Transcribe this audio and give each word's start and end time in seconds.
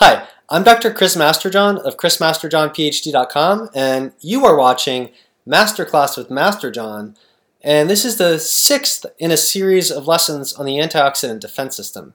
Hi, 0.00 0.28
I'm 0.48 0.62
Dr. 0.62 0.92
Chris 0.92 1.16
Masterjohn 1.16 1.76
of 1.78 1.96
chrismasterjohnphd.com, 1.96 3.70
and 3.74 4.12
you 4.20 4.46
are 4.46 4.56
watching 4.56 5.10
Masterclass 5.44 6.16
with 6.16 6.28
Masterjohn, 6.28 7.16
and 7.62 7.90
this 7.90 8.04
is 8.04 8.16
the 8.16 8.38
sixth 8.38 9.06
in 9.18 9.32
a 9.32 9.36
series 9.36 9.90
of 9.90 10.06
lessons 10.06 10.52
on 10.52 10.66
the 10.66 10.76
antioxidant 10.76 11.40
defense 11.40 11.76
system. 11.76 12.14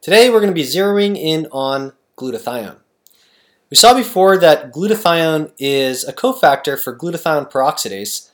Today 0.00 0.28
we're 0.28 0.40
going 0.40 0.52
to 0.52 0.60
be 0.60 0.64
zeroing 0.64 1.16
in 1.16 1.46
on 1.52 1.92
glutathione. 2.16 2.78
We 3.70 3.76
saw 3.76 3.94
before 3.94 4.36
that 4.38 4.72
glutathione 4.72 5.52
is 5.60 6.02
a 6.02 6.12
cofactor 6.12 6.76
for 6.76 6.98
glutathione 6.98 7.52
peroxidase, 7.52 8.32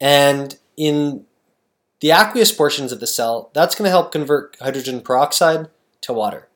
and 0.00 0.56
in 0.76 1.26
the 1.98 2.12
aqueous 2.12 2.52
portions 2.52 2.92
of 2.92 3.00
the 3.00 3.08
cell, 3.08 3.50
that's 3.52 3.74
going 3.74 3.86
to 3.86 3.90
help 3.90 4.12
convert 4.12 4.56
hydrogen 4.60 5.00
peroxide 5.00 5.70
to 6.02 6.12
water. 6.12 6.46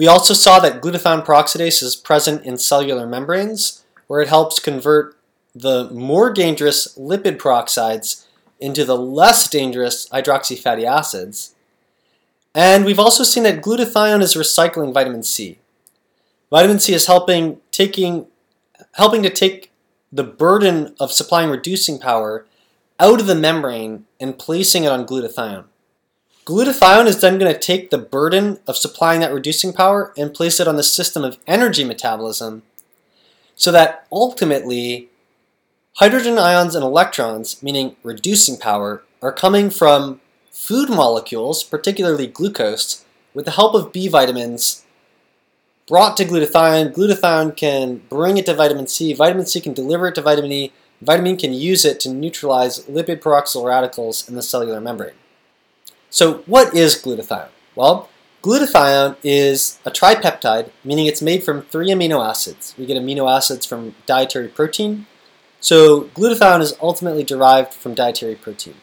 We 0.00 0.06
also 0.06 0.32
saw 0.32 0.60
that 0.60 0.80
glutathione 0.80 1.26
peroxidase 1.26 1.82
is 1.82 1.94
present 1.94 2.46
in 2.46 2.56
cellular 2.56 3.06
membranes, 3.06 3.84
where 4.06 4.22
it 4.22 4.28
helps 4.28 4.58
convert 4.58 5.14
the 5.54 5.90
more 5.90 6.32
dangerous 6.32 6.96
lipid 6.96 7.36
peroxides 7.36 8.24
into 8.58 8.86
the 8.86 8.96
less 8.96 9.46
dangerous 9.46 10.08
hydroxy 10.08 10.58
fatty 10.58 10.86
acids. 10.86 11.54
And 12.54 12.86
we've 12.86 12.98
also 12.98 13.24
seen 13.24 13.42
that 13.42 13.60
glutathione 13.60 14.22
is 14.22 14.34
recycling 14.34 14.94
vitamin 14.94 15.22
C. 15.22 15.58
Vitamin 16.48 16.80
C 16.80 16.94
is 16.94 17.04
helping 17.04 17.60
taking 17.70 18.26
helping 18.94 19.22
to 19.22 19.28
take 19.28 19.70
the 20.10 20.24
burden 20.24 20.94
of 20.98 21.12
supplying 21.12 21.50
reducing 21.50 21.98
power 21.98 22.46
out 22.98 23.20
of 23.20 23.26
the 23.26 23.34
membrane 23.34 24.06
and 24.18 24.38
placing 24.38 24.84
it 24.84 24.92
on 24.92 25.06
glutathione. 25.06 25.66
Glutathione 26.44 27.06
is 27.06 27.20
then 27.20 27.38
going 27.38 27.52
to 27.52 27.58
take 27.58 27.90
the 27.90 27.98
burden 27.98 28.58
of 28.66 28.76
supplying 28.76 29.20
that 29.20 29.32
reducing 29.32 29.72
power 29.72 30.12
and 30.16 30.32
place 30.32 30.58
it 30.58 30.66
on 30.66 30.76
the 30.76 30.82
system 30.82 31.22
of 31.22 31.38
energy 31.46 31.84
metabolism 31.84 32.62
so 33.54 33.70
that 33.70 34.06
ultimately 34.10 35.10
hydrogen 35.94 36.38
ions 36.38 36.74
and 36.74 36.82
electrons, 36.82 37.62
meaning 37.62 37.94
reducing 38.02 38.56
power, 38.56 39.02
are 39.20 39.32
coming 39.32 39.68
from 39.68 40.20
food 40.50 40.88
molecules, 40.88 41.62
particularly 41.62 42.26
glucose, 42.26 43.04
with 43.34 43.44
the 43.44 43.52
help 43.52 43.74
of 43.74 43.92
B 43.92 44.08
vitamins 44.08 44.84
brought 45.86 46.16
to 46.16 46.24
glutathione. 46.24 46.94
Glutathione 46.94 47.54
can 47.54 48.00
bring 48.08 48.38
it 48.38 48.46
to 48.46 48.54
vitamin 48.54 48.86
C. 48.86 49.12
Vitamin 49.12 49.44
C 49.44 49.60
can 49.60 49.74
deliver 49.74 50.08
it 50.08 50.14
to 50.14 50.22
vitamin 50.22 50.52
E. 50.52 50.72
Vitamin 51.02 51.36
can 51.36 51.52
use 51.52 51.84
it 51.84 52.00
to 52.00 52.08
neutralize 52.08 52.86
lipid 52.86 53.20
peroxyl 53.20 53.66
radicals 53.66 54.26
in 54.26 54.36
the 54.36 54.42
cellular 54.42 54.80
membrane. 54.80 55.19
So 56.10 56.38
what 56.46 56.74
is 56.74 56.96
glutathione? 56.96 57.50
Well, 57.76 58.08
glutathione 58.42 59.16
is 59.22 59.78
a 59.84 59.90
tripeptide, 59.90 60.70
meaning 60.84 61.06
it's 61.06 61.22
made 61.22 61.44
from 61.44 61.62
three 61.62 61.90
amino 61.90 62.28
acids. 62.28 62.74
We 62.76 62.86
get 62.86 63.00
amino 63.00 63.30
acids 63.30 63.64
from 63.64 63.94
dietary 64.06 64.48
protein. 64.48 65.06
So 65.60 66.04
glutathione 66.16 66.62
is 66.62 66.76
ultimately 66.82 67.22
derived 67.22 67.72
from 67.72 67.94
dietary 67.94 68.34
protein. 68.34 68.74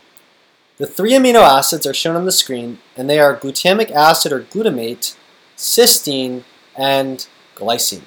The 0.77 0.87
three 0.87 1.11
amino 1.11 1.41
acids 1.41 1.85
are 1.85 1.93
shown 1.93 2.15
on 2.15 2.25
the 2.25 2.31
screen, 2.31 2.79
and 2.95 3.09
they 3.09 3.19
are 3.19 3.35
glutamic 3.35 3.91
acid 3.91 4.31
or 4.31 4.41
glutamate, 4.41 5.15
cysteine, 5.57 6.43
and 6.77 7.27
glycine. 7.55 8.03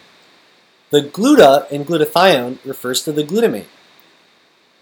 The 0.91 1.03
gluta 1.03 1.71
in 1.71 1.85
glutathione 1.85 2.65
refers 2.65 3.03
to 3.03 3.13
the 3.13 3.25
glutamate. 3.25 3.67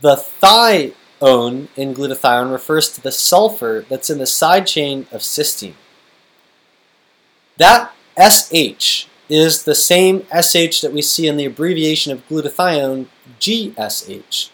The 0.00 0.16
thi 0.16 0.94
own 1.20 1.68
in 1.76 1.94
glutathione 1.94 2.52
refers 2.52 2.90
to 2.90 3.00
the 3.00 3.12
sulfur 3.12 3.84
that's 3.88 4.10
in 4.10 4.18
the 4.18 4.26
side 4.26 4.66
chain 4.66 5.06
of 5.12 5.20
cysteine. 5.20 5.74
That 7.56 7.92
SH 8.16 9.06
is 9.28 9.64
the 9.64 9.74
same 9.74 10.22
SH 10.30 10.80
that 10.80 10.92
we 10.92 11.02
see 11.02 11.26
in 11.26 11.36
the 11.36 11.44
abbreviation 11.44 12.12
of 12.12 12.26
glutathione, 12.28 13.06
GSH. 13.40 14.50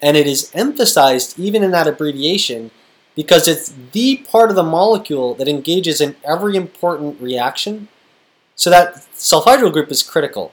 And 0.00 0.16
it 0.16 0.26
is 0.26 0.50
emphasized 0.54 1.38
even 1.38 1.62
in 1.62 1.70
that 1.72 1.86
abbreviation 1.86 2.70
because 3.14 3.48
it's 3.48 3.74
the 3.92 4.18
part 4.18 4.50
of 4.50 4.56
the 4.56 4.62
molecule 4.62 5.34
that 5.34 5.48
engages 5.48 6.00
in 6.00 6.16
every 6.24 6.56
important 6.56 7.20
reaction. 7.20 7.88
So 8.54 8.70
that 8.70 9.06
sulfhydryl 9.14 9.72
group 9.72 9.90
is 9.90 10.02
critical. 10.02 10.52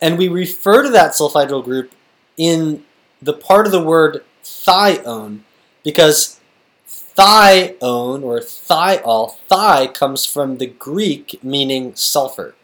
And 0.00 0.16
we 0.16 0.28
refer 0.28 0.82
to 0.82 0.88
that 0.90 1.12
sulfhydryl 1.12 1.64
group 1.64 1.92
in 2.36 2.84
the 3.20 3.32
part 3.32 3.66
of 3.66 3.72
the 3.72 3.82
word 3.82 4.24
thione 4.44 5.40
because 5.82 6.38
thione 6.86 8.22
or 8.22 8.40
thiol, 8.40 9.36
thi 9.48 9.92
comes 9.92 10.24
from 10.24 10.58
the 10.58 10.66
Greek 10.66 11.42
meaning 11.42 11.94
sulfur. 11.94 12.54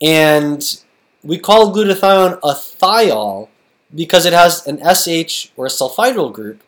And 0.00 0.80
we 1.22 1.38
call 1.38 1.74
glutathione 1.74 2.38
a 2.42 2.52
thiol 2.52 3.48
because 3.94 4.26
it 4.26 4.32
has 4.32 4.66
an 4.66 4.78
SH 4.78 5.50
or 5.56 5.66
a 5.66 5.70
sulfhydryl 5.70 6.32
group. 6.32 6.62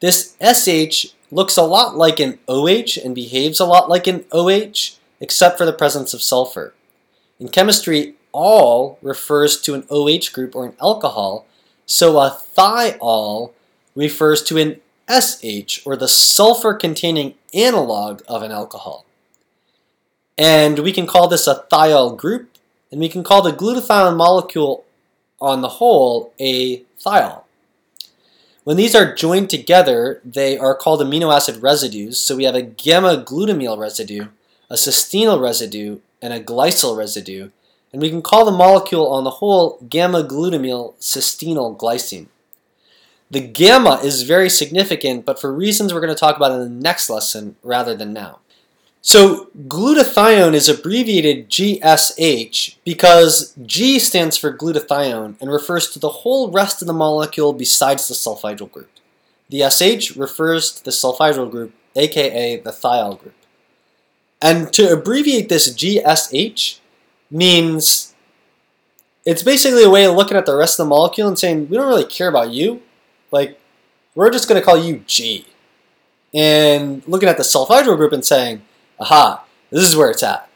This 0.00 0.36
SH 0.40 1.14
looks 1.30 1.56
a 1.56 1.62
lot 1.62 1.96
like 1.96 2.20
an 2.20 2.38
OH 2.46 2.98
and 3.02 3.14
behaves 3.14 3.60
a 3.60 3.64
lot 3.64 3.88
like 3.88 4.06
an 4.06 4.24
OH, 4.30 4.98
except 5.20 5.58
for 5.58 5.64
the 5.64 5.72
presence 5.72 6.14
of 6.14 6.22
sulfur. 6.22 6.74
In 7.40 7.48
chemistry, 7.48 8.14
ol 8.32 8.98
refers 9.02 9.60
to 9.62 9.74
an 9.74 9.84
OH 9.90 10.32
group 10.32 10.54
or 10.54 10.66
an 10.66 10.76
alcohol, 10.80 11.46
so 11.86 12.18
a 12.18 12.38
thiol 12.56 13.52
refers 13.94 14.42
to 14.42 14.58
an 14.58 14.80
SH, 15.08 15.86
or 15.86 15.96
the 15.96 16.08
sulfur-containing 16.08 17.34
analog 17.54 18.22
of 18.28 18.42
an 18.42 18.50
alcohol. 18.50 19.06
And 20.36 20.80
we 20.80 20.92
can 20.92 21.06
call 21.06 21.28
this 21.28 21.46
a 21.46 21.64
thiol 21.70 22.16
group, 22.16 22.50
and 22.90 23.00
we 23.00 23.08
can 23.08 23.22
call 23.22 23.40
the 23.40 23.52
glutathione 23.52 24.16
molecule 24.16 24.84
on 25.40 25.60
the 25.60 25.68
whole 25.68 26.32
a 26.40 26.78
thiol. 27.00 27.44
When 28.64 28.76
these 28.76 28.96
are 28.96 29.14
joined 29.14 29.48
together, 29.48 30.20
they 30.24 30.58
are 30.58 30.74
called 30.74 31.00
amino 31.00 31.32
acid 31.32 31.62
residues. 31.62 32.18
So 32.18 32.34
we 32.34 32.44
have 32.44 32.56
a 32.56 32.62
gamma 32.62 33.22
glutamyl 33.24 33.78
residue, 33.78 34.26
a 34.68 34.74
cysteinyl 34.74 35.40
residue, 35.40 36.00
and 36.20 36.32
a 36.32 36.42
glycyl 36.42 36.96
residue 36.96 37.50
and 37.96 38.02
we 38.02 38.10
can 38.10 38.20
call 38.20 38.44
the 38.44 38.50
molecule 38.50 39.08
on 39.08 39.24
the 39.24 39.30
whole 39.30 39.78
gamma 39.88 40.22
glutamyl 40.22 40.92
cysteinyl 41.00 41.78
glycine. 41.78 42.26
The 43.30 43.40
gamma 43.40 44.00
is 44.04 44.24
very 44.24 44.50
significant, 44.50 45.24
but 45.24 45.40
for 45.40 45.50
reasons 45.50 45.94
we're 45.94 46.02
going 46.02 46.12
to 46.12 46.20
talk 46.20 46.36
about 46.36 46.52
in 46.52 46.58
the 46.58 46.68
next 46.68 47.08
lesson 47.08 47.56
rather 47.62 47.96
than 47.96 48.12
now. 48.12 48.40
So 49.00 49.48
glutathione 49.66 50.52
is 50.52 50.68
abbreviated 50.68 51.48
GSH 51.48 52.76
because 52.84 53.54
G 53.64 53.98
stands 53.98 54.36
for 54.36 54.54
glutathione 54.54 55.40
and 55.40 55.50
refers 55.50 55.88
to 55.88 55.98
the 55.98 56.20
whole 56.20 56.50
rest 56.50 56.82
of 56.82 56.88
the 56.88 56.92
molecule 56.92 57.54
besides 57.54 58.08
the 58.08 58.14
sulfhydryl 58.14 58.70
group. 58.70 58.90
The 59.48 59.70
SH 59.70 60.16
refers 60.16 60.70
to 60.72 60.84
the 60.84 60.90
sulfhydryl 60.90 61.50
group, 61.50 61.72
aka 61.94 62.58
the 62.58 62.72
thiol 62.72 63.18
group. 63.18 63.36
And 64.42 64.70
to 64.74 64.92
abbreviate 64.92 65.48
this 65.48 65.72
GSH, 65.72 66.80
means 67.30 68.14
it's 69.24 69.42
basically 69.42 69.82
a 69.82 69.90
way 69.90 70.04
of 70.04 70.14
looking 70.14 70.36
at 70.36 70.46
the 70.46 70.56
rest 70.56 70.78
of 70.78 70.84
the 70.86 70.88
molecule 70.88 71.26
and 71.28 71.38
saying, 71.38 71.68
we 71.68 71.76
don't 71.76 71.88
really 71.88 72.04
care 72.04 72.28
about 72.28 72.50
you. 72.50 72.82
Like, 73.30 73.60
we're 74.14 74.30
just 74.30 74.48
going 74.48 74.60
to 74.60 74.64
call 74.64 74.78
you 74.78 75.02
G. 75.06 75.46
And 76.32 77.06
looking 77.08 77.28
at 77.28 77.36
the 77.36 77.42
sulfhydryl 77.42 77.96
group 77.96 78.12
and 78.12 78.24
saying, 78.24 78.62
aha, 79.00 79.44
this 79.70 79.84
is 79.84 79.96
where 79.96 80.10
it's 80.10 80.22
at. 80.22 80.48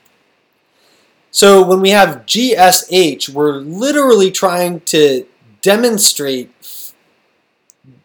So 1.33 1.67
when 1.67 1.81
we 1.81 1.91
have 1.91 2.27
GSH, 2.27 3.29
we're 3.29 3.57
literally 3.57 4.31
trying 4.31 4.81
to 4.81 5.27
demonstrate 5.63 6.93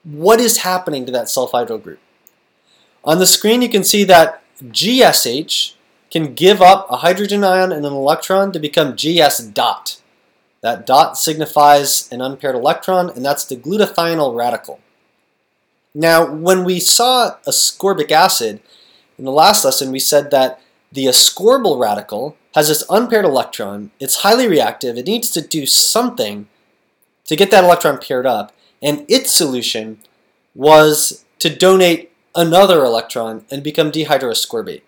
what 0.04 0.40
is 0.40 0.58
happening 0.58 1.06
to 1.06 1.12
that 1.12 1.26
sulfhydryl 1.26 1.82
group. 1.82 2.00
On 3.04 3.20
the 3.20 3.28
screen, 3.28 3.62
you 3.62 3.70
can 3.70 3.84
see 3.84 4.04
that 4.06 4.44
GSH 4.64 5.75
can 6.16 6.34
give 6.34 6.62
up 6.62 6.88
a 6.90 6.96
hydrogen 6.96 7.44
ion 7.44 7.74
and 7.74 7.86
an 7.86 7.92
electron 7.92 8.50
to 8.50 8.58
become 8.58 8.96
GS 8.96 9.48
dot. 9.48 10.00
That 10.62 10.86
dot 10.86 11.18
signifies 11.18 12.10
an 12.10 12.22
unpaired 12.22 12.56
electron, 12.56 13.10
and 13.10 13.26
that's 13.26 13.44
the 13.44 13.58
glutathionyl 13.58 14.34
radical. 14.34 14.80
Now, 15.94 16.26
when 16.26 16.64
we 16.64 16.80
saw 16.80 17.36
ascorbic 17.46 18.12
acid, 18.12 18.62
in 19.20 19.26
the 19.26 19.32
last 19.32 19.66
lesson 19.66 19.92
we 19.92 20.00
said 20.00 20.32
that 20.32 20.62
the 20.90 21.04
ascorbyl 21.04 21.78
radical 21.78 22.38
has 22.54 22.70
this 22.70 22.86
unpaired 22.90 23.26
electron, 23.26 23.92
it's 24.00 24.22
highly 24.22 24.48
reactive, 24.48 24.98
it 24.98 25.08
needs 25.08 25.30
to 25.32 25.42
do 25.42 25.66
something 25.66 26.48
to 27.26 27.36
get 27.36 27.52
that 27.52 27.66
electron 27.66 27.98
paired 27.98 28.26
up, 28.26 28.54
and 28.82 29.04
its 29.10 29.32
solution 29.32 30.00
was 30.54 31.26
to 31.40 31.54
donate 31.54 32.14
another 32.34 32.86
electron 32.86 33.44
and 33.52 33.62
become 33.62 33.92
dehydroascorbate. 33.92 34.84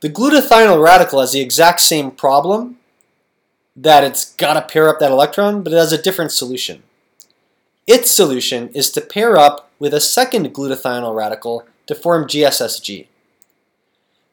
The 0.00 0.10
glutathionyl 0.10 0.82
radical 0.82 1.20
has 1.20 1.32
the 1.32 1.40
exact 1.40 1.80
same 1.80 2.10
problem, 2.10 2.78
that 3.76 4.04
it's 4.04 4.34
got 4.34 4.54
to 4.54 4.62
pair 4.62 4.88
up 4.88 5.00
that 5.00 5.10
electron, 5.10 5.62
but 5.62 5.72
it 5.72 5.76
has 5.76 5.92
a 5.92 6.00
different 6.00 6.32
solution. 6.32 6.82
Its 7.86 8.10
solution 8.10 8.68
is 8.68 8.90
to 8.90 9.00
pair 9.00 9.36
up 9.36 9.70
with 9.78 9.92
a 9.92 10.00
second 10.00 10.54
glutathionyl 10.54 11.14
radical 11.14 11.66
to 11.86 11.94
form 11.94 12.26
GSSG. 12.26 13.06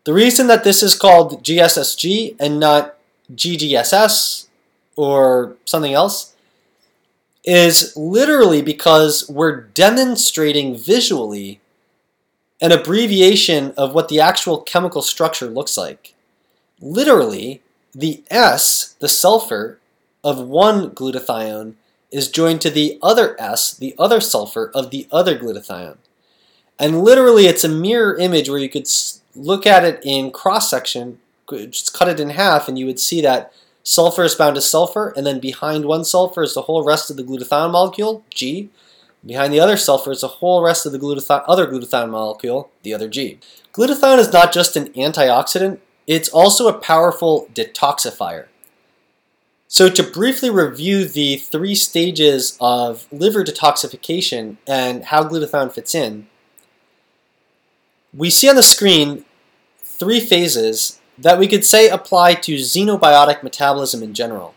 The 0.04 0.14
reason 0.14 0.48
that 0.48 0.64
this 0.64 0.82
is 0.82 0.96
called 0.96 1.44
GSSG 1.44 2.36
and 2.40 2.60
not 2.60 2.96
GGSS 3.34 4.48
or 4.96 5.56
something 5.66 5.94
else 5.94 6.34
is 7.44 7.96
literally 7.98 8.62
because 8.62 9.28
we're 9.30 9.62
demonstrating 9.62 10.76
visually 10.76 11.60
an 12.62 12.72
abbreviation 12.72 13.74
of 13.76 13.94
what 13.94 14.08
the 14.08 14.20
actual 14.20 14.62
chemical 14.62 15.02
structure 15.02 15.48
looks 15.48 15.78
like. 15.78 16.14
Literally, 16.80 17.62
the 17.94 18.24
S, 18.30 18.96
the 19.00 19.10
sulfur, 19.10 19.80
of 20.24 20.40
one 20.40 20.92
glutathione 20.92 21.74
is 22.12 22.30
joined 22.30 22.62
to 22.62 22.70
the 22.70 23.00
other 23.02 23.36
S, 23.40 23.74
the 23.74 23.96
other 23.98 24.22
sulfur, 24.22 24.72
of 24.74 24.92
the 24.92 25.08
other 25.12 25.38
glutathione. 25.38 25.98
And 26.78 27.04
literally, 27.04 27.46
it's 27.46 27.64
a 27.64 27.70
mirror 27.70 28.18
image 28.18 28.50
where 28.50 28.60
you 28.60 28.70
could 28.70 28.88
look 29.36 29.66
at 29.66 29.84
it 29.84 30.00
in 30.04 30.32
cross 30.32 30.70
section, 30.70 31.20
just 31.50 31.94
cut 31.94 32.08
it 32.08 32.20
in 32.20 32.32
half, 32.32 32.68
and 32.68 32.78
you 32.78 32.86
would 32.86 33.00
see 33.00 33.22
that 33.22 33.54
sulfur 33.84 34.24
is 34.24 34.36
bound 34.36 34.56
to 34.56 34.62
sulfur, 34.62 35.14
and 35.16 35.26
then 35.26 35.40
behind 35.40 35.86
one 35.86 36.04
sulfur 36.04 36.44
is 36.44 36.54
the 36.54 36.64
whole 36.64 36.84
rest 36.84 37.10
of 37.10 37.18
the 37.18 37.24
glutathione 37.24 37.72
molecule, 37.72 38.24
G. 38.30 38.70
Behind 39.26 39.54
the 39.54 39.60
other 39.60 39.78
sulfur 39.78 40.12
is 40.12 40.22
the 40.22 40.28
whole 40.28 40.64
rest 40.64 40.86
of 40.86 40.92
the 40.92 41.00
glutathione, 41.00 41.44
other 41.48 41.68
glutathione 41.68 42.10
molecule, 42.10 42.72
the 42.82 42.94
other 42.94 43.08
G. 43.08 43.40
Glutathione 43.72 44.18
is 44.18 44.34
not 44.34 44.52
just 44.52 44.76
an 44.76 44.92
antioxidant, 44.94 45.80
it's 46.08 46.30
also 46.30 46.68
a 46.68 46.74
powerful 46.74 47.48
detoxifier. 47.54 48.48
So 49.68 49.90
to 49.90 50.04
briefly 50.04 50.50
review 50.50 51.06
the 51.06 51.38
three 51.38 51.76
stages 51.76 52.58
of 52.60 53.08
liver 53.12 53.44
detoxification 53.44 54.58
and 54.68 55.06
how 55.06 55.24
glutathione 55.24 55.72
fits 55.72 55.96
in, 55.96 56.28
we 58.14 58.30
see 58.30 58.50
on 58.50 58.56
the 58.56 58.64
screen 58.64 59.24
three 59.82 60.20
phases 60.20 61.00
that 61.18 61.38
we 61.38 61.48
could 61.48 61.64
say 61.64 61.88
apply 61.88 62.34
to 62.34 62.56
xenobiotic 62.56 63.44
metabolism 63.44 64.02
in 64.02 64.14
general. 64.14 64.56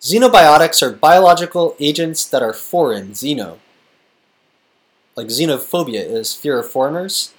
Xenobiotics 0.00 0.82
are 0.82 0.92
biological 0.92 1.74
agents 1.80 2.24
that 2.28 2.42
are 2.42 2.52
foreign, 2.52 3.12
xeno. 3.12 3.58
Like 5.18 5.26
xenophobia 5.26 6.08
is 6.08 6.32
fear 6.32 6.60
of 6.60 6.70
foreigners. 6.70 7.34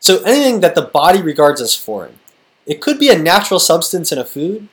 So 0.00 0.24
anything 0.24 0.58
that 0.58 0.74
the 0.74 0.82
body 0.82 1.22
regards 1.22 1.60
as 1.60 1.72
foreign. 1.72 2.18
It 2.66 2.80
could 2.80 2.98
be 2.98 3.10
a 3.10 3.16
natural 3.16 3.60
substance 3.60 4.10
in 4.10 4.18
a 4.18 4.24
food, 4.24 4.66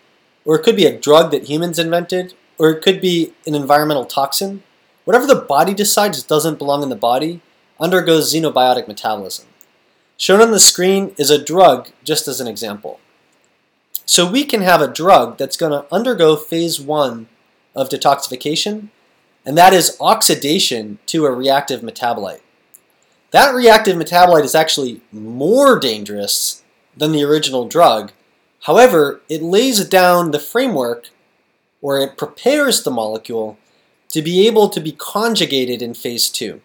or 0.44 0.56
it 0.56 0.64
could 0.64 0.76
be 0.76 0.88
a 0.88 0.98
drug 0.98 1.30
that 1.30 1.44
humans 1.44 1.78
invented, 1.78 2.34
or 2.58 2.72
it 2.72 2.82
could 2.82 3.02
be 3.02 3.34
an 3.46 3.54
environmental 3.54 4.06
toxin. 4.06 4.64
Whatever 5.06 5.28
the 5.28 5.36
body 5.36 5.76
decides 5.76 6.24
doesn't 6.24 6.58
belong 6.58 6.82
in 6.82 6.90
the 6.90 6.96
body 6.96 7.42
undergoes 7.80 8.34
xenobiotic 8.34 8.88
metabolism. 8.88 9.46
Shown 10.18 10.42
on 10.42 10.50
the 10.50 10.60
screen 10.60 11.14
is 11.20 11.30
a 11.30 11.44
drug, 11.44 11.92
just 12.04 12.28
as 12.28 12.42
an 12.42 12.48
example. 12.48 13.00
So 14.08 14.28
we 14.28 14.44
can 14.44 14.62
have 14.62 14.82
a 14.82 14.92
drug 14.92 15.38
that's 15.38 15.56
going 15.56 15.72
to 15.72 15.86
undergo 15.94 16.36
phase 16.36 16.82
one 16.82 17.28
of 17.76 17.90
detoxification, 17.90 18.90
and 19.48 19.58
that 19.58 19.72
is 19.72 19.96
oxidation 20.02 21.00
to 21.06 21.26
a 21.26 21.32
reactive 21.32 21.80
metabolite. 21.80 22.42
That 23.32 23.56
reactive 23.56 23.96
metabolite 23.96 24.44
is 24.44 24.54
actually 24.54 25.00
more 25.14 25.80
dangerous 25.80 26.64
than 26.98 27.14
the 27.14 27.24
original 27.24 27.66
drug. 27.66 28.12
However, 28.64 29.22
it 29.30 29.42
lays 29.42 29.84
down 29.86 30.32
the 30.32 30.40
framework, 30.40 31.12
or 31.82 31.98
it 31.98 32.18
prepares 32.18 32.84
the 32.84 32.92
molecule 32.92 33.58
to 34.10 34.22
be 34.22 34.46
able 34.48 34.68
to 34.68 34.82
be 34.82 34.92
conjugated 34.92 35.82
in 35.82 35.94
phase 35.94 36.28
two. 36.28 36.60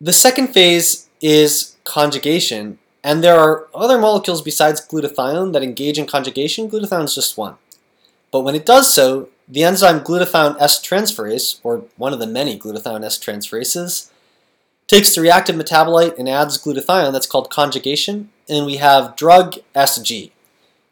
The 0.00 0.12
second 0.12 0.48
phase 0.54 1.08
is 1.20 1.74
conjugation, 1.82 2.78
and 3.02 3.24
there 3.24 3.40
are 3.40 3.66
other 3.74 3.98
molecules 3.98 4.40
besides 4.40 4.86
glutathione 4.86 5.52
that 5.52 5.64
engage 5.64 5.98
in 5.98 6.06
conjugation. 6.06 6.70
Glutathione 6.70 7.06
is 7.06 7.16
just 7.16 7.36
one. 7.36 7.56
But 8.30 8.42
when 8.42 8.54
it 8.54 8.66
does 8.66 8.94
so, 8.94 9.30
the 9.48 9.64
enzyme 9.64 10.00
glutathione 10.00 10.60
S 10.60 10.80
transferase, 10.80 11.60
or 11.62 11.84
one 11.96 12.12
of 12.12 12.18
the 12.18 12.26
many 12.26 12.58
glutathione 12.58 13.04
S 13.04 13.18
transferases, 13.18 14.10
takes 14.86 15.14
the 15.14 15.20
reactive 15.20 15.56
metabolite 15.56 16.18
and 16.18 16.28
adds 16.28 16.62
glutathione, 16.62 17.12
that's 17.12 17.26
called 17.26 17.50
conjugation, 17.50 18.30
and 18.48 18.66
we 18.66 18.76
have 18.76 19.16
drug 19.16 19.56
SG. 19.74 20.30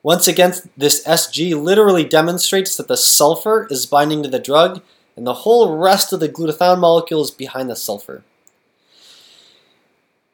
Once 0.03 0.29
again, 0.29 0.53
this 0.76 1.05
SG 1.05 1.61
literally 1.61 2.05
demonstrates 2.05 2.76
that 2.76 2.88
the 2.88 2.97
sulfur 2.97 3.67
is 3.70 3.87
binding 3.87 4.23
to 4.23 4.29
the 4.29 4.38
drug, 4.38 4.82
and 5.17 5.26
the 5.26 5.35
whole 5.35 5.76
rest 5.76 6.12
of 6.12 6.20
the 6.20 6.29
glutathione 6.29 6.79
molecule 6.79 7.23
is 7.23 7.31
behind 7.31 7.69
the 7.69 7.76
sulfur. 7.76 8.23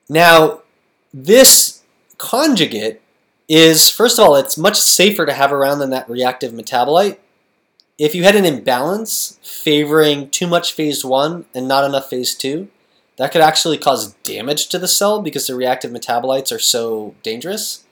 Now, 0.09 0.63
this 1.15 1.83
conjugate 2.19 3.01
is, 3.49 3.89
first 3.89 4.19
of 4.19 4.27
all, 4.27 4.37
it's 4.37 4.59
much 4.59 4.79
safer 4.79 5.25
to 5.25 5.33
have 5.33 5.53
around 5.53 5.79
than 5.79 5.91
that 5.91 6.09
reactive 6.09 6.53
metabolite. 6.53 7.19
If 8.03 8.17
you 8.17 8.25
had 8.25 8.35
an 8.35 8.45
imbalance 8.45 9.39
favoring 9.45 10.29
too 10.31 10.49
much 10.49 10.73
phase 10.73 11.05
1 11.05 11.45
and 11.55 11.69
not 11.69 11.85
enough 11.85 12.11
phase 12.11 12.35
2, 12.35 12.67
that 13.17 13.31
could 13.31 13.41
actually 13.41 13.79
cause 13.79 14.15
damage 14.25 14.67
to 14.71 14.79
the 14.81 14.89
cell 14.89 15.23
because 15.23 15.47
the 15.47 15.55
reactive 15.55 15.93
metabolites 15.93 16.51
are 16.51 16.59
so 16.59 17.15
dangerous. 17.23 17.85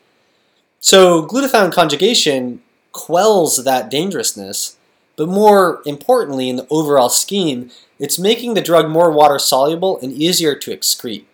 So 0.80 1.24
glutathione 1.24 1.72
conjugation 1.72 2.60
quells 2.90 3.62
that 3.62 3.88
dangerousness, 3.88 4.76
but 5.14 5.28
more 5.28 5.80
importantly 5.86 6.48
in 6.48 6.56
the 6.56 6.66
overall 6.70 7.08
scheme, 7.08 7.70
it's 8.00 8.18
making 8.18 8.54
the 8.54 8.60
drug 8.60 8.90
more 8.90 9.12
water 9.12 9.38
soluble 9.38 10.00
and 10.00 10.12
easier 10.12 10.56
to 10.56 10.72
excrete. 10.72 11.26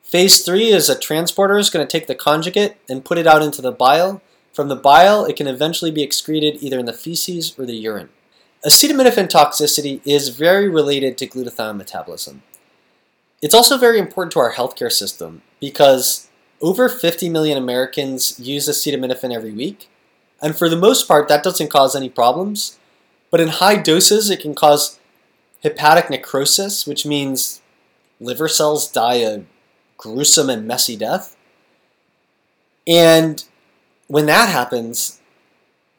Phase 0.00 0.42
3 0.42 0.68
is 0.68 0.88
a 0.88 0.98
transporter 0.98 1.58
is 1.58 1.68
going 1.68 1.86
to 1.86 1.92
take 1.92 2.06
the 2.06 2.14
conjugate 2.14 2.76
and 2.88 3.04
put 3.04 3.18
it 3.18 3.26
out 3.26 3.42
into 3.42 3.60
the 3.60 3.70
bile. 3.70 4.22
From 4.58 4.66
the 4.66 4.74
bile, 4.74 5.24
it 5.24 5.36
can 5.36 5.46
eventually 5.46 5.92
be 5.92 6.02
excreted 6.02 6.60
either 6.60 6.80
in 6.80 6.86
the 6.86 6.92
feces 6.92 7.56
or 7.56 7.64
the 7.64 7.76
urine. 7.76 8.08
Acetaminophen 8.66 9.28
toxicity 9.28 10.00
is 10.04 10.30
very 10.30 10.68
related 10.68 11.16
to 11.18 11.28
glutathione 11.28 11.76
metabolism. 11.76 12.42
It's 13.40 13.54
also 13.54 13.78
very 13.78 14.00
important 14.00 14.32
to 14.32 14.40
our 14.40 14.54
healthcare 14.54 14.90
system 14.90 15.42
because 15.60 16.28
over 16.60 16.88
50 16.88 17.28
million 17.28 17.56
Americans 17.56 18.40
use 18.40 18.68
acetaminophen 18.68 19.32
every 19.32 19.52
week, 19.52 19.88
and 20.42 20.58
for 20.58 20.68
the 20.68 20.74
most 20.74 21.06
part, 21.06 21.28
that 21.28 21.44
doesn't 21.44 21.70
cause 21.70 21.94
any 21.94 22.08
problems. 22.08 22.80
But 23.30 23.40
in 23.40 23.60
high 23.62 23.76
doses, 23.76 24.28
it 24.28 24.40
can 24.40 24.56
cause 24.56 24.98
hepatic 25.62 26.10
necrosis, 26.10 26.84
which 26.84 27.06
means 27.06 27.60
liver 28.18 28.48
cells 28.48 28.90
die 28.90 29.18
a 29.18 29.42
gruesome 29.98 30.50
and 30.50 30.66
messy 30.66 30.96
death. 30.96 31.36
And 32.88 33.44
when 34.08 34.26
that 34.26 34.48
happens, 34.48 35.20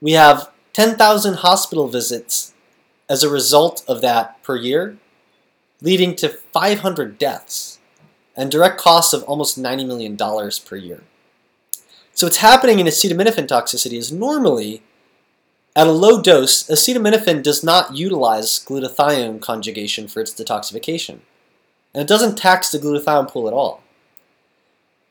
we 0.01 0.11
have 0.13 0.51
10,000 0.73 1.35
hospital 1.35 1.87
visits 1.87 2.53
as 3.07 3.23
a 3.23 3.29
result 3.29 3.83
of 3.87 4.01
that 4.01 4.41
per 4.43 4.55
year, 4.55 4.97
leading 5.81 6.15
to 6.17 6.29
500 6.29 7.17
deaths 7.17 7.79
and 8.35 8.51
direct 8.51 8.79
costs 8.79 9.13
of 9.13 9.23
almost 9.23 9.61
$90 9.61 9.87
million 9.87 10.17
per 10.65 10.75
year. 10.75 11.03
So 12.13 12.27
what's 12.27 12.37
happening 12.37 12.79
in 12.79 12.85
acetaminophen 12.85 13.47
toxicity 13.47 13.97
is 13.97 14.11
normally, 14.11 14.83
at 15.75 15.87
a 15.87 15.91
low 15.91 16.21
dose, 16.21 16.63
acetaminophen 16.63 17.43
does 17.43 17.63
not 17.63 17.95
utilize 17.95 18.63
glutathione 18.65 19.41
conjugation 19.41 20.07
for 20.07 20.19
its 20.19 20.33
detoxification. 20.33 21.19
And 21.93 22.01
it 22.03 22.07
doesn't 22.07 22.37
tax 22.37 22.71
the 22.71 22.79
glutathione 22.79 23.29
pool 23.29 23.47
at 23.47 23.53
all. 23.53 23.83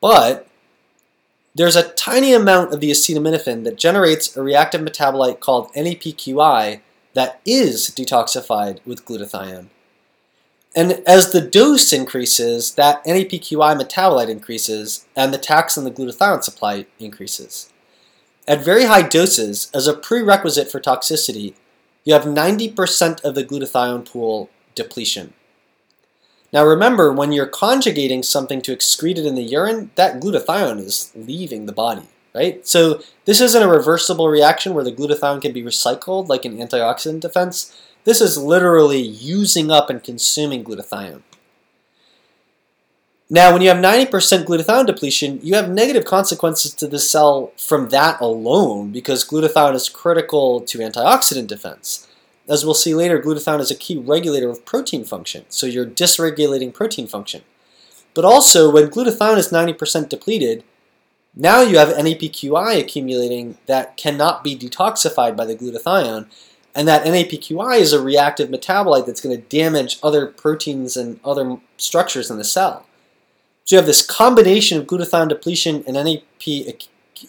But 0.01 0.48
there's 1.55 1.75
a 1.75 1.89
tiny 1.93 2.33
amount 2.33 2.73
of 2.73 2.79
the 2.79 2.91
acetaminophen 2.91 3.63
that 3.63 3.77
generates 3.77 4.35
a 4.35 4.43
reactive 4.43 4.81
metabolite 4.81 5.39
called 5.39 5.73
NAPQI 5.73 6.81
that 7.13 7.41
is 7.45 7.89
detoxified 7.89 8.79
with 8.85 9.05
glutathione. 9.05 9.67
And 10.75 11.03
as 11.07 11.31
the 11.31 11.41
dose 11.41 11.91
increases, 11.91 12.75
that 12.75 13.03
NAPQI 13.05 13.81
metabolite 13.81 14.29
increases 14.29 15.07
and 15.15 15.33
the 15.33 15.39
tax 15.39 15.77
on 15.77 15.83
the 15.83 15.91
glutathione 15.91 16.43
supply 16.43 16.85
increases. 16.99 17.71
At 18.47 18.63
very 18.63 18.85
high 18.85 19.01
doses, 19.01 19.69
as 19.73 19.87
a 19.87 19.93
prerequisite 19.93 20.71
for 20.71 20.79
toxicity, 20.79 21.55
you 22.03 22.13
have 22.13 22.23
90% 22.23 23.23
of 23.23 23.35
the 23.35 23.43
glutathione 23.43 24.09
pool 24.09 24.49
depletion. 24.75 25.33
Now 26.51 26.65
remember, 26.65 27.11
when 27.11 27.31
you're 27.31 27.45
conjugating 27.45 28.23
something 28.23 28.61
to 28.63 28.75
excrete 28.75 29.17
it 29.17 29.25
in 29.25 29.35
the 29.35 29.43
urine, 29.43 29.91
that 29.95 30.19
glutathione 30.19 30.79
is 30.79 31.11
leaving 31.15 31.65
the 31.65 31.71
body, 31.71 32.07
right? 32.33 32.65
So 32.67 33.01
this 33.25 33.39
isn't 33.39 33.63
a 33.63 33.67
reversible 33.67 34.29
reaction 34.29 34.73
where 34.73 34.83
the 34.83 34.91
glutathione 34.91 35.41
can 35.41 35.51
be 35.51 35.61
recycled 35.61 36.27
like 36.27 36.45
an 36.45 36.57
antioxidant 36.57 37.19
defense. 37.19 37.79
This 38.03 38.21
is 38.21 38.37
literally 38.37 39.01
using 39.01 39.69
up 39.69 39.89
and 39.89 40.03
consuming 40.03 40.63
glutathione. 40.63 41.21
Now, 43.31 43.53
when 43.53 43.61
you 43.61 43.69
have 43.69 43.77
90% 43.77 44.45
glutathione 44.45 44.87
depletion, 44.87 45.39
you 45.43 45.53
have 45.53 45.69
negative 45.69 46.03
consequences 46.03 46.73
to 46.73 46.87
the 46.87 46.97
cell 46.97 47.51
from 47.57 47.89
that 47.89 48.19
alone 48.19 48.91
because 48.91 49.23
glutathione 49.23 49.75
is 49.75 49.87
critical 49.87 50.61
to 50.61 50.79
antioxidant 50.79 51.45
defense. 51.45 52.07
As 52.49 52.65
we'll 52.65 52.73
see 52.73 52.95
later, 52.95 53.21
glutathione 53.21 53.59
is 53.59 53.71
a 53.71 53.75
key 53.75 53.97
regulator 53.97 54.49
of 54.49 54.65
protein 54.65 55.05
function, 55.05 55.45
so 55.49 55.67
you're 55.67 55.85
dysregulating 55.85 56.73
protein 56.73 57.07
function. 57.07 57.43
But 58.15 58.25
also, 58.25 58.71
when 58.71 58.89
glutathione 58.89 59.37
is 59.37 59.49
90% 59.51 60.09
depleted, 60.09 60.63
Now 61.35 61.61
you 61.61 61.77
have 61.77 61.89
NAPQI 61.89 62.79
accumulating 62.79 63.57
that 63.65 63.97
cannot 63.97 64.43
be 64.43 64.57
detoxified 64.57 65.35
by 65.35 65.45
the 65.45 65.55
glutathione, 65.55 66.27
and 66.75 66.87
that 66.87 67.05
NAPQI 67.05 67.79
is 67.79 67.93
a 67.93 68.01
reactive 68.01 68.49
metabolite 68.49 69.05
that's 69.05 69.21
going 69.21 69.35
to 69.35 69.47
damage 69.47 69.99
other 70.01 70.27
proteins 70.27 70.97
and 70.97 71.19
other 71.23 71.57
structures 71.77 72.29
in 72.29 72.37
the 72.37 72.43
cell. 72.43 72.85
So 73.65 73.75
you 73.75 73.77
have 73.77 73.85
this 73.85 74.05
combination 74.05 74.79
of 74.79 74.87
glutathione 74.87 75.29
depletion 75.29 75.83
and 75.85 75.93
NAP, 75.95 76.23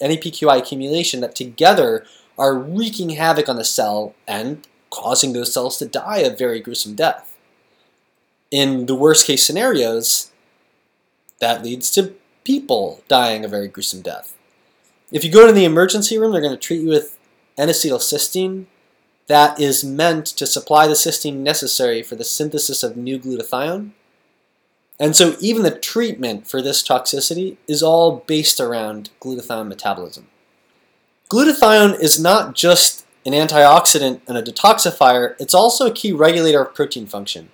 NAPQI 0.01 0.59
accumulation 0.59 1.21
that 1.21 1.35
together 1.35 2.07
are 2.39 2.57
wreaking 2.57 3.11
havoc 3.11 3.49
on 3.49 3.57
the 3.57 3.65
cell 3.65 4.15
and 4.27 4.67
causing 4.91 5.33
those 5.33 5.53
cells 5.53 5.79
to 5.79 5.87
die 5.87 6.19
a 6.19 6.35
very 6.35 6.61
gruesome 6.61 6.95
death. 6.95 7.37
In 8.51 8.87
the 8.87 8.95
worst 8.95 9.27
case 9.27 9.47
scenarios, 9.47 10.31
that 11.39 11.63
leads 11.63 11.91
to 11.93 12.15
people 12.45 13.03
dying 13.09 13.45
a 13.45 13.49
very 13.49 13.69
gruesome 13.69 14.03
death. 14.03 14.37
If 15.13 15.25
you 15.25 15.31
go 15.31 15.47
to 15.47 15.53
the 15.53 15.65
emergency 15.65 16.19
room, 16.19 16.33
they're 16.33 16.41
going 16.41 16.53
to 16.53 16.59
treat 16.59 16.83
you 16.83 16.89
with 16.89 17.19
N-acetylcysteine 17.57 18.67
that 19.27 19.61
is 19.61 19.85
meant 19.85 20.27
to 20.27 20.45
supply 20.45 20.89
the 20.89 20.95
cysteine 20.95 21.37
necessary 21.37 22.03
for 22.03 22.17
the 22.17 22.25
synthesis 22.25 22.83
of 22.83 22.97
new 22.97 23.17
glutathione. 23.17 23.93
And 24.99 25.15
so 25.15 25.37
even 25.41 25.63
the 25.63 25.71
treatment 25.71 26.49
for 26.49 26.61
this 26.61 26.83
toxicity 26.83 27.57
is 27.69 27.81
all 27.81 28.25
based 28.27 28.59
around 28.59 29.11
glutathione 29.21 29.69
metabolism. 29.69 30.27
Glutathione 31.29 31.99
is 32.01 32.21
not 32.21 32.57
just 32.57 33.07
an 33.27 33.33
antioxidant 33.33 34.21
and 34.27 34.37
a 34.37 34.43
detoxifier, 34.43 35.35
it's 35.39 35.55
also 35.55 35.87
a 35.87 35.93
key 35.93 36.13
regulator 36.13 36.63
of 36.63 36.75
protein 36.75 37.07
function. 37.07 37.51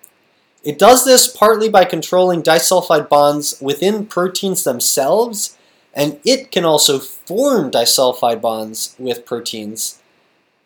It 0.63 0.79
does 0.79 1.05
this 1.05 1.29
partly 1.29 1.69
by 1.69 1.85
controlling 1.85 2.43
disulfide 2.43 3.09
bonds 3.09 3.61
within 3.61 4.07
proteins 4.07 4.65
themselves, 4.65 5.57
and 5.95 6.19
it 6.25 6.51
can 6.51 6.65
also 6.65 6.99
form 6.99 7.71
disulfide 7.71 8.41
bonds 8.41 8.95
with 8.99 9.25
proteins 9.25 10.03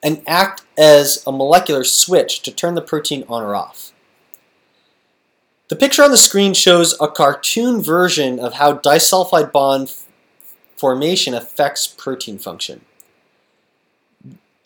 and 0.02 0.22
act 0.26 0.62
as 0.78 1.22
a 1.26 1.32
molecular 1.32 1.84
switch 1.84 2.40
to 2.42 2.50
turn 2.50 2.74
the 2.74 2.82
protein 2.82 3.24
on 3.28 3.42
or 3.42 3.54
off. 3.54 3.92
The 5.68 5.76
picture 5.76 6.02
on 6.02 6.10
the 6.10 6.16
screen 6.16 6.54
shows 6.54 6.96
a 7.00 7.06
cartoon 7.06 7.82
version 7.82 8.40
of 8.40 8.54
how 8.54 8.78
disulfide 8.78 9.52
bond 9.52 9.94
formation 10.76 11.34
affects 11.34 11.86
protein 11.86 12.38
function. 12.38 12.80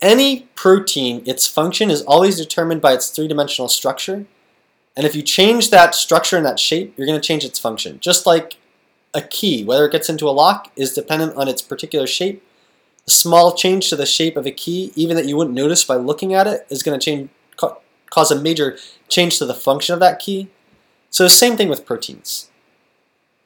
Any 0.04 0.40
protein, 0.54 1.22
its 1.24 1.46
function 1.46 1.90
is 1.90 2.02
always 2.02 2.36
determined 2.36 2.82
by 2.82 2.92
its 2.92 3.08
three-dimensional 3.08 3.70
structure, 3.70 4.26
and 4.94 5.06
if 5.06 5.14
you 5.16 5.22
change 5.22 5.70
that 5.70 5.94
structure 5.94 6.36
and 6.36 6.44
that 6.44 6.60
shape, 6.60 6.92
you're 6.94 7.06
going 7.06 7.18
to 7.18 7.26
change 7.26 7.42
its 7.42 7.58
function. 7.58 7.98
Just 8.00 8.26
like 8.26 8.58
a 9.14 9.22
key, 9.22 9.64
whether 9.64 9.86
it 9.86 9.92
gets 9.92 10.10
into 10.10 10.28
a 10.28 10.30
lock, 10.30 10.70
is 10.76 10.92
dependent 10.92 11.34
on 11.36 11.48
its 11.48 11.62
particular 11.62 12.06
shape. 12.06 12.46
A 13.06 13.10
small 13.10 13.54
change 13.54 13.88
to 13.88 13.96
the 13.96 14.04
shape 14.04 14.36
of 14.36 14.44
a 14.44 14.50
key, 14.50 14.92
even 14.94 15.16
that 15.16 15.24
you 15.24 15.38
wouldn't 15.38 15.56
notice 15.56 15.84
by 15.84 15.96
looking 15.96 16.34
at 16.34 16.46
it, 16.46 16.66
is 16.68 16.82
going 16.82 17.00
to 17.00 17.02
change, 17.02 17.30
cause 18.10 18.30
a 18.30 18.38
major 18.38 18.76
change 19.08 19.38
to 19.38 19.46
the 19.46 19.54
function 19.54 19.94
of 19.94 20.00
that 20.00 20.18
key. 20.18 20.50
So 21.08 21.28
same 21.28 21.56
thing 21.56 21.70
with 21.70 21.86
proteins. 21.86 22.50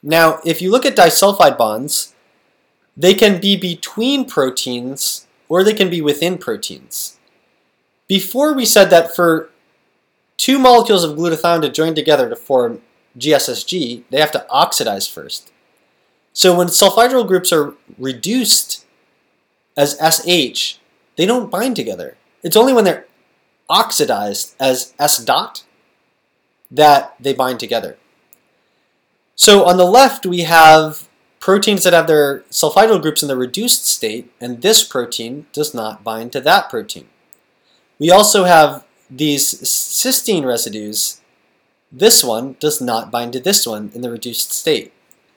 Now, 0.02 0.40
if 0.44 0.60
you 0.60 0.72
look 0.72 0.84
at 0.84 0.96
disulfide 0.96 1.56
bonds, 1.56 2.16
they 2.96 3.14
can 3.14 3.40
be 3.40 3.56
between 3.56 4.24
proteins 4.24 5.27
or 5.48 5.64
they 5.64 5.74
can 5.74 5.90
be 5.90 6.00
within 6.00 6.38
proteins. 6.38 7.18
Before 8.06 8.54
we 8.54 8.64
said 8.64 8.90
that 8.90 9.14
for 9.14 9.50
two 10.36 10.58
molecules 10.58 11.04
of 11.04 11.16
glutathione 11.16 11.62
to 11.62 11.68
join 11.68 11.94
together 11.94 12.28
to 12.28 12.36
form 12.36 12.82
GSSG, 13.18 14.04
they 14.10 14.20
have 14.20 14.30
to 14.32 14.48
oxidize 14.50 15.06
first. 15.06 15.52
So 16.32 16.56
when 16.56 16.68
sulfhydryl 16.68 17.26
groups 17.26 17.52
are 17.52 17.74
reduced 17.98 18.86
as 19.76 19.98
SH, 19.98 20.78
they 21.16 21.26
don't 21.26 21.50
bind 21.50 21.76
together. 21.76 22.16
It's 22.42 22.56
only 22.56 22.72
when 22.72 22.84
they're 22.84 23.06
oxidized 23.68 24.54
as 24.60 24.94
S 24.98 25.18
dot 25.18 25.64
that 26.70 27.14
they 27.18 27.34
bind 27.34 27.60
together. 27.60 27.96
So 29.34 29.64
on 29.64 29.76
the 29.76 29.84
left 29.84 30.26
we 30.26 30.40
have 30.40 31.07
proteins 31.40 31.84
that 31.84 31.92
have 31.92 32.06
their 32.06 32.40
sulfhydryl 32.50 33.00
groups 33.00 33.22
in 33.22 33.28
the 33.28 33.36
reduced 33.36 33.86
state, 33.86 34.32
and 34.40 34.62
this 34.62 34.84
protein 34.84 35.46
does 35.52 35.74
not 35.74 36.04
bind 36.04 36.32
to 36.32 36.40
that 36.40 36.68
protein. 36.68 37.08
We 37.98 38.10
also 38.10 38.44
have 38.44 38.84
these 39.10 39.54
cysteine 39.62 40.44
residues, 40.44 41.20
this 41.90 42.22
one 42.22 42.56
does 42.60 42.80
not 42.80 43.10
bind 43.10 43.32
to 43.32 43.40
this 43.40 43.66
one 43.66 43.90
in 43.94 44.02
the 44.02 44.10
reduced 44.10 44.52
state. 44.52 44.92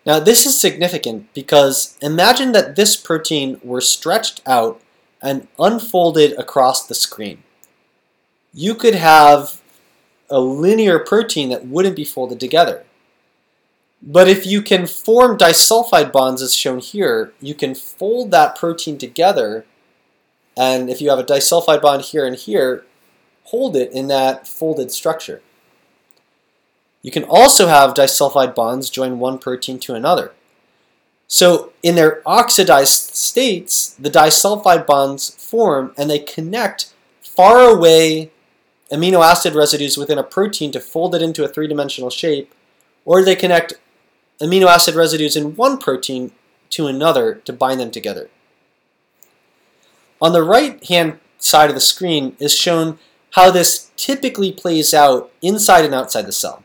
Now 0.06 0.20
this 0.20 0.46
is 0.46 0.60
significant 0.60 1.34
because 1.34 1.98
imagine 2.02 2.52
that 2.52 2.76
this 2.76 2.96
protein 2.96 3.60
were 3.64 3.82
stretched 3.82 4.42
out 4.46 4.82
and 5.22 5.48
unfolded 5.60 6.38
across 6.38 6.86
the 6.86 6.96
screen. 6.96 7.44
You 8.54 8.76
could 8.76 8.96
have 8.96 9.62
a 10.30 10.40
linear 10.40 11.00
protein 11.00 11.50
that 11.50 11.68
wouldn't 11.68 11.96
be 11.96 12.06
folded 12.06 12.40
together. 12.40 12.84
But 14.02 14.28
if 14.28 14.46
you 14.48 14.62
can 14.62 14.88
form 14.88 15.38
disulfide 15.38 16.12
bonds 16.12 16.42
as 16.42 16.56
shown 16.56 16.80
here, 16.80 17.34
you 17.40 17.54
can 17.54 17.76
fold 17.76 18.32
that 18.32 18.56
protein 18.56 18.98
together 18.98 19.66
and 20.58 20.90
if 20.90 21.02
you 21.02 21.10
have 21.10 21.20
a 21.20 21.24
disulfide 21.24 21.82
bond 21.82 22.04
here 22.04 22.26
and 22.26 22.36
here, 22.36 22.86
hold 23.46 23.76
it 23.76 23.92
in 23.92 24.08
that 24.08 24.48
folded 24.48 24.92
structure. 24.92 25.42
You 27.02 27.12
can 27.12 27.24
also 27.24 27.68
have 27.68 27.94
disulfide 27.94 28.54
bonds 28.54 28.90
join 28.90 29.20
one 29.20 29.40
protein 29.40 29.80
to 29.80 29.96
another. 29.96 30.34
So 31.28 31.72
in 31.82 31.96
their 31.96 32.22
oxidized 32.26 33.16
states, 33.16 33.96
the 33.98 34.10
disulfide 34.10 34.86
bonds 34.86 35.30
form 35.30 35.94
and 35.98 36.10
they 36.10 36.20
connect 36.20 36.94
far 37.22 37.62
away 37.62 38.32
amino 38.92 39.26
acid 39.26 39.56
residues 39.56 39.98
within 39.98 40.18
a 40.18 40.24
protein 40.24 40.72
to 40.74 40.80
fold 40.80 41.16
it 41.16 41.22
into 41.22 41.46
a 41.46 41.48
three-dimensional 41.48 42.10
shape, 42.10 42.54
or 43.06 43.24
they 43.24 43.38
connect 43.38 43.76
amino 44.42 44.68
acid 44.68 44.96
residues 44.96 45.36
in 45.36 45.56
one 45.56 45.78
protein 45.78 46.32
to 46.72 46.88
another 46.88 47.36
to 47.36 47.54
bind 47.54 47.80
them 47.80 47.92
together. 47.92 48.30
On 50.22 50.34
the 50.34 50.44
right-hand 50.44 51.20
side 51.40 51.70
of 51.70 51.76
the 51.76 51.82
screen 51.82 52.36
is 52.40 52.56
shown 52.56 53.00
how 53.32 53.50
this 53.50 53.92
typically 53.96 54.52
plays 54.52 54.94
out 54.94 55.32
inside 55.42 55.86
and 55.86 55.96
outside 55.96 56.26
the 56.26 56.32
cell. 56.32 56.64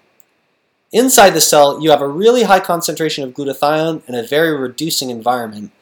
Inside 0.92 1.30
the 1.30 1.40
cell, 1.40 1.80
you 1.82 1.90
have 1.90 2.00
a 2.00 2.08
really 2.08 2.44
high 2.44 2.60
concentration 2.60 3.24
of 3.24 3.34
glutathione 3.34 4.02
and 4.06 4.16
a 4.16 4.26
very 4.26 4.56
reducing 4.56 5.10
environment. 5.10 5.72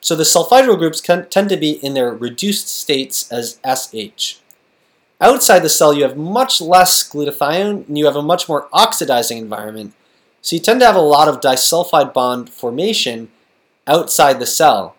So 0.00 0.14
the 0.14 0.24
sulfhydryl 0.24 0.78
groups 0.78 1.00
tend 1.00 1.48
to 1.48 1.56
be 1.56 1.72
in 1.84 1.94
their 1.94 2.14
reduced 2.14 2.68
states 2.68 3.30
as 3.32 3.58
SH. 3.64 4.40
Outside 5.20 5.60
the 5.60 5.68
cell, 5.68 5.92
you 5.92 6.04
have 6.04 6.16
much 6.16 6.60
less 6.60 7.08
glutathione 7.08 7.86
and 7.88 7.98
you 7.98 8.06
have 8.06 8.16
a 8.16 8.22
much 8.22 8.48
more 8.48 8.68
oxidizing 8.72 9.38
environment. 9.38 9.94
So 10.42 10.56
you 10.56 10.60
tend 10.60 10.80
to 10.80 10.86
have 10.86 10.96
a 10.96 11.00
lot 11.00 11.28
of 11.28 11.40
disulfide 11.40 12.12
bond 12.12 12.50
formation 12.50 13.30
outside 13.86 14.38
the 14.38 14.46
cell. 14.46 14.96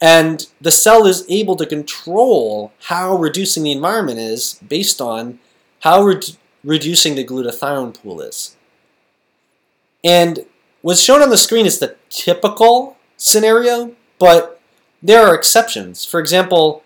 And 0.00 0.46
the 0.60 0.70
cell 0.70 1.06
is 1.06 1.24
able 1.28 1.56
to 1.56 1.66
control 1.66 2.72
how 2.84 3.16
reducing 3.16 3.62
the 3.62 3.72
environment 3.72 4.18
is 4.18 4.60
based 4.66 5.00
on 5.00 5.38
how 5.80 6.02
re 6.02 6.20
reducing 6.62 7.14
the 7.14 7.24
glutathione 7.24 8.00
pool 8.00 8.20
is. 8.20 8.56
And 10.04 10.44
what's 10.82 11.00
shown 11.00 11.22
on 11.22 11.30
the 11.30 11.36
screen 11.36 11.64
is 11.64 11.78
the 11.78 11.96
typical 12.10 12.96
scenario, 13.16 13.94
but 14.18 14.60
there 15.02 15.26
are 15.26 15.34
exceptions. 15.34 16.04
For 16.04 16.20
example, 16.20 16.82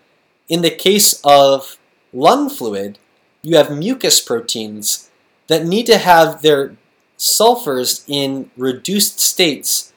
in 0.47 0.61
the 0.61 0.71
case 0.71 1.19
of 1.23 1.77
lung 2.13 2.49
fluid, 2.49 2.97
you 3.41 3.57
have 3.57 3.71
mucus 3.75 4.19
proteins 4.19 5.10
that 5.51 5.65
need 5.65 5.85
to 5.85 5.97
have 5.97 6.41
their 6.41 6.77
sulfurs 7.17 8.05
in 8.07 8.49
reduced 8.55 9.19
states 9.19 9.91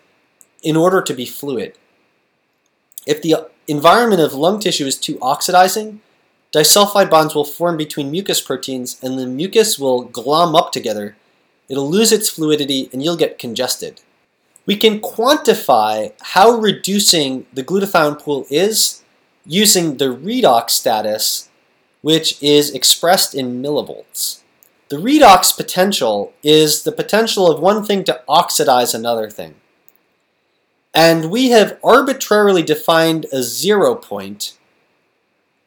in 0.64 0.74
order 0.74 1.00
to 1.00 1.14
be 1.14 1.24
fluid. 1.24 1.78
If 3.06 3.22
the 3.22 3.46
environment 3.68 4.20
of 4.20 4.34
lung 4.34 4.58
tissue 4.58 4.84
is 4.84 4.98
too 4.98 5.16
oxidizing, 5.22 6.00
disulfide 6.52 7.08
bonds 7.08 7.36
will 7.36 7.44
form 7.44 7.76
between 7.76 8.10
mucus 8.10 8.40
proteins 8.40 8.98
and 9.00 9.16
the 9.16 9.28
mucus 9.28 9.78
will 9.78 10.02
glom 10.02 10.56
up 10.56 10.72
together. 10.72 11.14
It'll 11.68 11.88
lose 11.88 12.10
its 12.10 12.28
fluidity 12.28 12.90
and 12.92 13.00
you'll 13.00 13.16
get 13.16 13.38
congested. 13.38 14.00
We 14.66 14.74
can 14.74 14.98
quantify 14.98 16.14
how 16.20 16.50
reducing 16.50 17.46
the 17.52 17.62
glutathione 17.62 18.20
pool 18.20 18.44
is 18.50 19.04
using 19.46 19.98
the 19.98 20.06
redox 20.06 20.70
status, 20.70 21.48
which 22.02 22.42
is 22.42 22.74
expressed 22.74 23.36
in 23.36 23.62
millivolts. 23.62 24.40
The 24.90 24.96
redox 24.96 25.56
potential 25.56 26.32
is 26.42 26.82
the 26.82 26.92
potential 26.92 27.50
of 27.50 27.60
one 27.60 27.84
thing 27.84 28.04
to 28.04 28.20
oxidize 28.28 28.92
another 28.94 29.30
thing. 29.30 29.54
And 30.92 31.30
we 31.30 31.50
have 31.50 31.78
arbitrarily 31.82 32.62
defined 32.62 33.26
a 33.32 33.42
zero 33.42 33.94
point, 33.94 34.56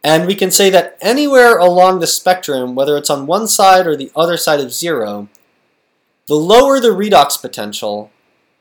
and 0.03 0.25
we 0.25 0.35
can 0.35 0.51
say 0.51 0.69
that 0.69 0.97
anywhere 1.01 1.57
along 1.57 1.99
the 1.99 2.07
spectrum, 2.07 2.75
whether 2.75 2.95
it's 2.95 3.09
on 3.09 3.27
one 3.27 3.47
side 3.47 3.87
or 3.87 3.95
the 3.95 4.11
other 4.15 4.37
side 4.37 4.61
of 4.61 4.71
zero, 4.71 5.27
the 6.27 6.35
lower 6.35 6.79
the 6.79 6.89
redox 6.89 7.41
potential, 7.41 8.11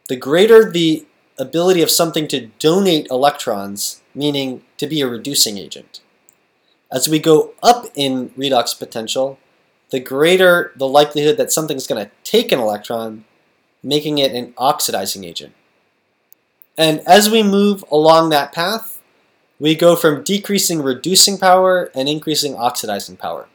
the 0.08 0.16
greater 0.16 0.70
the 0.70 1.06
ability 1.38 1.82
of 1.82 1.90
something 1.90 2.26
to 2.28 2.46
donate 2.58 3.06
electrons, 3.10 4.02
meaning 4.14 4.62
to 4.78 4.86
be 4.86 5.00
a 5.00 5.06
reducing 5.06 5.58
agent. 5.58 6.00
As 6.90 7.08
we 7.08 7.18
go 7.18 7.54
up 7.62 7.86
in 7.94 8.30
redox 8.30 8.76
potential, 8.76 9.38
the 9.90 10.00
greater 10.00 10.73
the 10.76 10.88
likelihood 10.88 11.37
that 11.37 11.52
something's 11.52 11.87
going 11.87 12.05
to 12.05 12.11
take 12.25 12.52
an 12.52 12.59
electron, 12.59 13.25
making 13.83 14.19
it 14.19 14.33
an 14.33 14.52
oxidizing 14.59 15.25
agent. 15.25 15.55
And 16.76 17.00
as 17.07 17.31
we 17.31 17.43
move 17.43 17.85
along 17.90 18.31
that 18.31 18.52
path, 18.52 19.00
we 19.59 19.75
go 19.75 19.97
from 19.97 20.23
decreasing 20.23 20.83
reducing 20.83 21.38
power 21.38 21.90
and 21.95 22.09
increasing 22.09 22.55
oxidizing 22.55 23.16
power. 23.16 23.49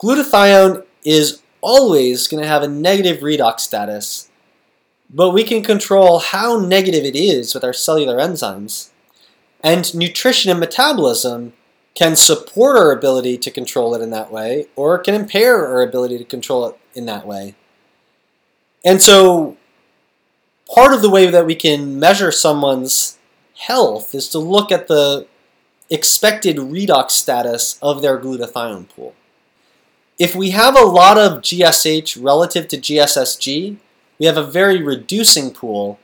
Glutathione 0.00 0.84
is 1.04 1.42
always 1.60 2.28
going 2.28 2.42
to 2.42 2.48
have 2.48 2.62
a 2.62 2.68
negative 2.68 3.20
redox 3.20 3.60
status, 3.60 4.28
but 5.08 5.30
we 5.30 5.44
can 5.44 5.62
control 5.62 6.18
how 6.18 6.58
negative 6.58 7.04
it 7.04 7.16
is 7.16 7.54
with 7.54 7.64
our 7.64 7.72
cellular 7.72 8.18
enzymes. 8.18 8.90
And 9.60 9.92
nutrition 9.94 10.50
and 10.50 10.60
metabolism 10.60 11.52
can 11.94 12.14
support 12.16 12.76
our 12.76 12.92
ability 12.92 13.38
to 13.38 13.50
control 13.50 13.94
it 13.94 14.00
in 14.00 14.10
that 14.10 14.30
way, 14.30 14.66
or 14.76 14.98
can 14.98 15.14
impair 15.14 15.66
our 15.66 15.82
ability 15.82 16.18
to 16.18 16.24
control 16.24 16.66
it 16.66 16.76
in 16.94 17.06
that 17.06 17.26
way. 17.26 17.54
And 18.84 19.02
so, 19.02 19.56
part 20.72 20.92
of 20.92 21.02
the 21.02 21.10
way 21.10 21.26
that 21.26 21.46
we 21.46 21.54
can 21.54 21.98
measure 21.98 22.30
someone's 22.30 23.18
health 23.56 24.14
is 24.14 24.28
to 24.28 24.38
look 24.38 24.70
at 24.70 24.86
the 24.86 25.26
expected 25.90 26.56
redox 26.56 27.10
status 27.10 27.78
of 27.82 28.02
their 28.02 28.18
glutathione 28.18 28.88
pool. 28.88 29.14
If 30.18 30.34
we 30.34 30.50
have 30.50 30.76
a 30.76 30.84
lot 30.84 31.16
of 31.16 31.42
GSH 31.42 32.22
relative 32.22 32.68
to 32.68 32.76
GSSG, 32.76 33.76
we 34.18 34.26
have 34.26 34.36
a 34.36 34.42
very 34.42 34.82
reducing 34.82 35.52
pool, 35.52 35.98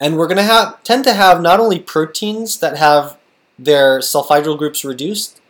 and 0.00 0.16
we're 0.16 0.26
going 0.26 0.38
to 0.38 0.42
have 0.42 0.82
tend 0.82 1.04
to 1.04 1.12
have 1.12 1.42
not 1.42 1.60
only 1.60 1.78
proteins 1.78 2.58
that 2.60 2.78
have 2.78 3.18
their 3.58 4.00
sulfhydryl 4.00 4.58
groups 4.58 4.84
reduced, 4.84 5.40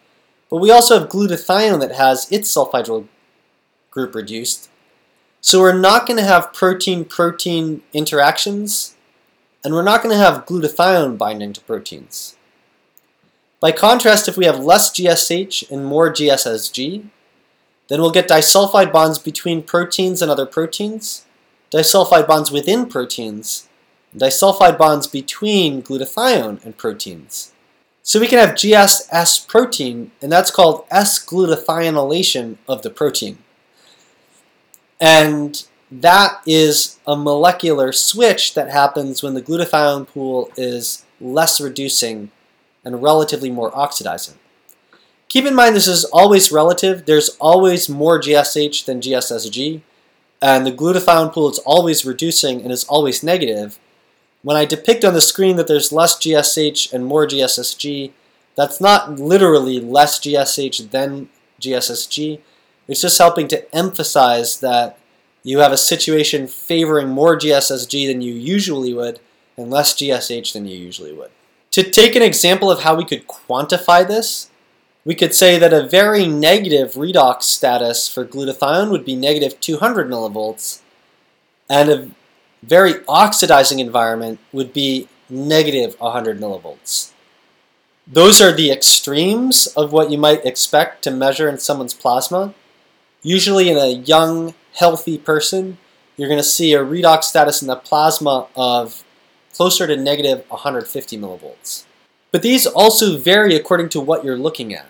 but 0.51 0.59
we 0.59 0.71
also 0.71 0.99
have 0.99 1.09
glutathione 1.09 1.81
that 1.81 1.93
has 1.93 2.31
its 2.31 2.55
sulfhydryl 2.55 3.07
group 3.91 4.15
reduced. 4.15 4.69
So 5.41 5.61
we're 5.61 5.79
not 5.79 6.07
going 6.07 6.19
to 6.19 6.25
have 6.25 6.53
protein-protein 6.53 7.83
interactions, 7.93 8.95
and 9.65 9.75
we're 9.75 9.83
not 9.83 10.03
going 10.03 10.15
to 10.15 10.23
have 10.23 10.47
glutathione 10.47 11.19
binding 11.19 11.53
to 11.55 11.61
proteins. 11.63 12.37
By 13.61 13.73
contrast, 13.73 14.29
if 14.29 14.37
we 14.37 14.45
have 14.45 14.59
less 14.59 14.91
GSH 14.91 15.71
and 15.71 15.87
more 15.87 16.13
GSSG, 16.13 17.07
then 17.89 18.01
we'll 18.01 18.11
get 18.11 18.29
disulfide 18.29 18.93
bonds 18.93 19.19
between 19.19 19.63
proteins 19.63 20.21
and 20.21 20.31
other 20.31 20.47
proteins, 20.47 21.27
disulfide 21.71 22.27
bonds 22.27 22.51
within 22.51 22.87
proteins, 22.87 23.69
disulfide 24.17 24.77
bonds 24.77 25.07
between 25.07 25.83
glutathione 25.83 26.65
and 26.65 26.77
proteins. 26.77 27.52
So 28.05 28.19
we 28.19 28.27
can 28.27 28.39
have 28.39 28.57
GSS 28.57 29.47
protein, 29.47 30.11
and 30.21 30.31
that's 30.31 30.51
called 30.51 30.85
S-glutathionylation 30.91 32.57
of 32.69 32.83
the 32.83 32.91
protein. 32.91 33.39
And 35.01 35.65
that 35.91 36.41
is 36.47 36.99
a 37.07 37.17
molecular 37.17 37.93
switch 37.93 38.55
that 38.55 38.71
happens 38.71 39.23
when 39.23 39.35
the 39.35 39.43
glutathione 39.43 40.09
pool 40.09 40.51
is 40.57 41.05
less 41.21 41.61
reducing 41.61 42.31
and 42.85 43.03
relatively 43.03 43.51
more 43.51 43.77
oxidizing. 43.77 44.39
Keep 45.29 45.47
in 45.47 45.55
mind 45.55 45.77
this 45.77 45.87
is 45.87 46.05
always 46.07 46.51
relative. 46.51 47.07
There's 47.07 47.37
always 47.41 47.89
more 47.89 48.21
GSH 48.21 48.85
than 48.85 49.01
GSSG, 49.01 49.81
and 50.41 50.67
the 50.67 50.73
glutathione 50.73 51.33
pool 51.33 51.51
is 51.51 51.61
always 51.61 52.05
reducing 52.05 52.63
and 52.63 52.73
is 52.73 52.85
always 52.85 53.23
negative. 53.23 53.79
When 54.43 54.57
I 54.57 54.65
depict 54.65 55.05
on 55.05 55.15
the 55.15 55.21
screen 55.21 55.57
that 55.57 55.69
there's 55.69 55.93
less 55.93 56.17
GSH 56.17 56.93
and 56.93 57.07
more 57.07 57.27
GSSG, 57.27 58.13
that's 58.57 58.81
not 58.81 59.19
literally 59.19 59.79
less 59.81 60.19
GSH 60.19 60.91
than 60.91 61.29
GSSG. 61.61 62.41
It's 62.89 63.01
just 63.01 63.19
helping 63.19 63.49
to 63.49 63.75
emphasize 63.75 64.61
that 64.61 64.99
you 65.45 65.59
have 65.59 65.73
a 65.73 65.77
situation 65.77 66.47
favoring 66.47 67.09
more 67.09 67.39
GSSG 67.39 68.07
than 68.07 68.21
you 68.21 68.35
usually 68.35 68.93
would 68.93 69.21
and 69.57 69.71
less 69.71 69.95
GSH 69.95 70.53
than 70.53 70.67
you 70.67 70.77
usually 70.77 71.13
would. 71.13 71.31
To 71.73 71.83
take 71.83 72.17
an 72.17 72.23
example 72.23 72.71
of 72.71 72.83
how 72.83 72.95
we 72.95 73.05
could 73.05 73.27
quantify 73.27 74.07
this, 74.07 74.51
we 75.05 75.15
could 75.15 75.35
say 75.35 75.59
that 75.59 75.73
a 75.73 75.87
very 75.87 76.27
negative 76.27 76.93
redox 76.93 77.43
status 77.43 78.09
for 78.09 78.25
glutathione 78.25 78.91
would 78.91 79.05
be 79.05 79.17
negative 79.17 79.59
200 79.61 80.09
millivolts, 80.09 80.81
and 81.69 81.91
a 81.91 82.11
very 82.63 83.05
oxidizing 83.09 83.81
environment 83.81 84.39
would 84.53 84.73
be 84.73 85.09
negative 85.29 85.97
100 85.99 86.39
millivolts. 86.39 87.13
Those 88.07 88.41
are 88.41 88.53
the 88.53 88.71
extremes 88.71 89.69
of 89.69 89.93
what 89.93 90.11
you 90.11 90.19
might 90.19 90.45
expect 90.45 91.03
to 91.05 91.11
measure 91.11 91.49
in 91.49 91.59
someone's 91.59 91.95
plasma. 91.95 92.55
Usually 93.23 93.69
in 93.69 93.77
a 93.77 93.89
young, 93.89 94.55
healthy 94.75 95.19
person, 95.19 95.79
you're 96.17 96.29
going 96.29 96.39
to 96.39 96.45
see 96.45 96.75
a 96.75 96.85
redox 96.85 97.25
status 97.25 97.63
in 97.63 97.69
the 97.69 97.77
plasma 97.77 98.49
of 98.57 99.05
closer 99.55 99.87
to 99.87 99.97
negative 99.97 100.45
150 100.49 101.19
millivolts. 101.19 101.85
But 102.33 102.43
these 102.43 102.67
also 102.67 103.19
vary 103.19 103.55
according 103.55 103.91
to 103.91 104.01
what 104.01 104.25
you're 104.25 104.37
looking 104.37 104.75
at. 104.75 104.87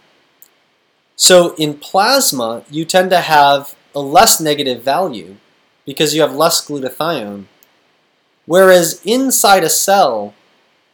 So 1.16 1.54
in 1.56 1.74
plasma, 1.74 2.64
you 2.70 2.84
tend 2.84 3.10
to 3.10 3.20
have 3.20 3.74
a 3.94 4.00
less 4.00 4.40
negative 4.40 4.82
value 4.82 5.36
because 5.84 6.14
you 6.14 6.22
have 6.22 6.34
less 6.34 6.66
glutathione, 6.66 7.44
whereas 8.46 9.00
inside 9.04 9.64
a 9.64 9.70
cell, 9.70 10.34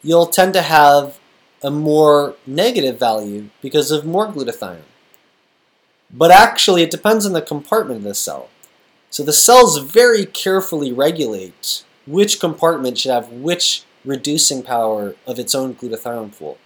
you'll 0.02 0.26
tend 0.26 0.52
to 0.54 0.62
have 0.62 1.18
a 1.62 1.70
more 1.70 2.37
negative 2.46 2.98
value 2.98 3.50
because 3.62 3.90
of 3.90 4.04
more 4.04 4.28
glutathione. 4.28 4.82
But 6.11 6.30
actually, 6.30 6.82
it 6.82 6.90
depends 6.90 7.26
on 7.26 7.32
the 7.32 7.42
compartment 7.42 7.98
of 7.98 8.04
the 8.04 8.14
cell. 8.14 8.48
So 9.11 9.22
the 9.22 9.32
cells 9.32 9.78
very 9.78 10.24
carefully 10.24 10.92
regulate 10.92 11.84
which 12.06 12.40
compartment 12.40 12.98
should 12.98 13.12
have 13.12 13.30
which 13.30 13.82
reducing 14.04 14.62
power 14.62 15.14
of 15.26 15.38
its 15.38 15.54
own 15.54 15.74
glutathione 15.74 16.37
pool. 16.37 16.58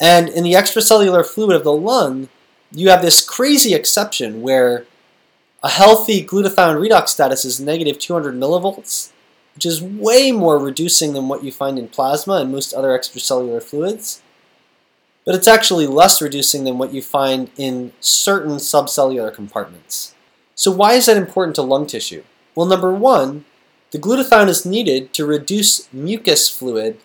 And 0.00 0.28
in 0.28 0.44
the 0.44 0.52
extracellular 0.52 1.24
fluid 1.24 1.56
of 1.56 1.64
the 1.64 1.72
lung, 1.72 2.28
you 2.70 2.90
have 2.90 3.02
this 3.02 3.26
crazy 3.26 3.74
exception 3.74 4.42
where 4.42 4.86
a 5.62 5.70
healthy 5.70 6.24
glutathione 6.24 6.76
redox 6.76 7.08
status 7.08 7.44
is 7.44 7.60
negative 7.60 7.98
200 7.98 8.34
millivolts, 8.34 9.12
which 9.54 9.66
is 9.66 9.82
way 9.82 10.32
more 10.32 10.58
reducing 10.58 11.12
than 11.12 11.28
what 11.28 11.44
you 11.44 11.52
find 11.52 11.78
in 11.78 11.88
plasma 11.88 12.34
and 12.34 12.50
most 12.50 12.72
other 12.72 12.88
extracellular 12.88 13.62
fluids. 13.62 14.22
But 15.24 15.34
it's 15.34 15.48
actually 15.48 15.86
less 15.86 16.20
reducing 16.20 16.64
than 16.64 16.76
what 16.76 16.92
you 16.92 17.00
find 17.00 17.50
in 17.56 17.92
certain 18.00 18.56
subcellular 18.56 19.32
compartments. 19.32 20.14
So 20.54 20.70
why 20.70 20.94
is 20.94 21.06
that 21.06 21.16
important 21.16 21.56
to 21.56 21.62
lung 21.62 21.86
tissue? 21.86 22.24
Well, 22.54 22.66
number 22.66 22.92
one, 22.92 23.44
the 23.90 23.98
glutathione 23.98 24.48
is 24.48 24.66
needed 24.66 25.12
to 25.14 25.24
reduce 25.24 25.92
mucus 25.92 26.48
fluid 26.48 26.98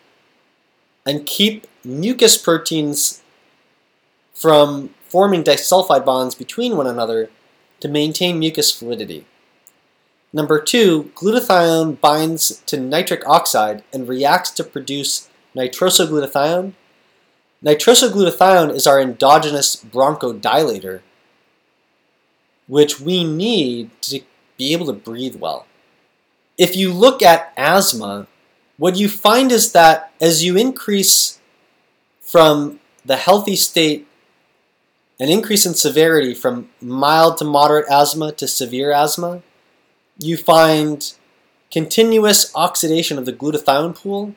and 1.05 1.25
keep 1.25 1.67
mucus 1.83 2.38
proteins 2.38 3.21
from 4.33 4.93
forming 5.07 5.43
disulfide 5.43 6.05
bonds 6.05 6.35
between 6.35 6.77
one 6.77 6.88
another 6.88 7.29
to 7.79 7.88
maintain 7.88 8.39
mucus 8.39 8.71
fluidity. 8.71 9.25
Number 10.31 10.61
two, 10.61 11.11
glutathione 11.15 11.99
binds 11.99 12.61
to 12.67 12.79
nitric 12.79 13.27
oxide 13.27 13.83
and 13.91 14.07
reacts 14.07 14.51
to 14.51 14.63
produce 14.63 15.27
nitrosoglutathione. 15.55 16.73
Nitrosoglutathione 17.65 18.73
is 18.73 18.85
our 18.85 19.01
endogenous 19.01 19.75
bronchodilator, 19.75 21.01
which 22.67 22.99
we 22.99 23.23
need 23.23 23.89
to 24.03 24.21
be 24.57 24.71
able 24.71 24.85
to 24.85 24.93
breathe 24.93 25.37
well. 25.37 25.65
If 26.57 26.75
you 26.75 26.93
look 26.93 27.23
at 27.23 27.51
asthma, 27.57 28.27
what 28.77 28.97
you 28.97 29.09
find 29.09 29.51
is 29.51 29.71
that 29.71 30.11
as 30.21 30.43
you 30.43 30.55
increase 30.55 31.39
from 32.21 32.79
the 33.03 33.17
healthy 33.17 33.55
state, 33.55 34.07
an 35.19 35.29
increase 35.29 35.65
in 35.65 35.73
severity 35.73 36.33
from 36.33 36.69
mild 36.79 37.37
to 37.37 37.45
moderate 37.45 37.89
asthma 37.89 38.31
to 38.33 38.47
severe 38.47 38.91
asthma, 38.91 39.41
you 40.19 40.38
find 40.38 41.13
continuous 41.71 42.53
oxidation 42.55 43.17
of 43.17 43.25
the 43.25 43.34
glutathione 43.34 43.95
pool, 43.95 44.36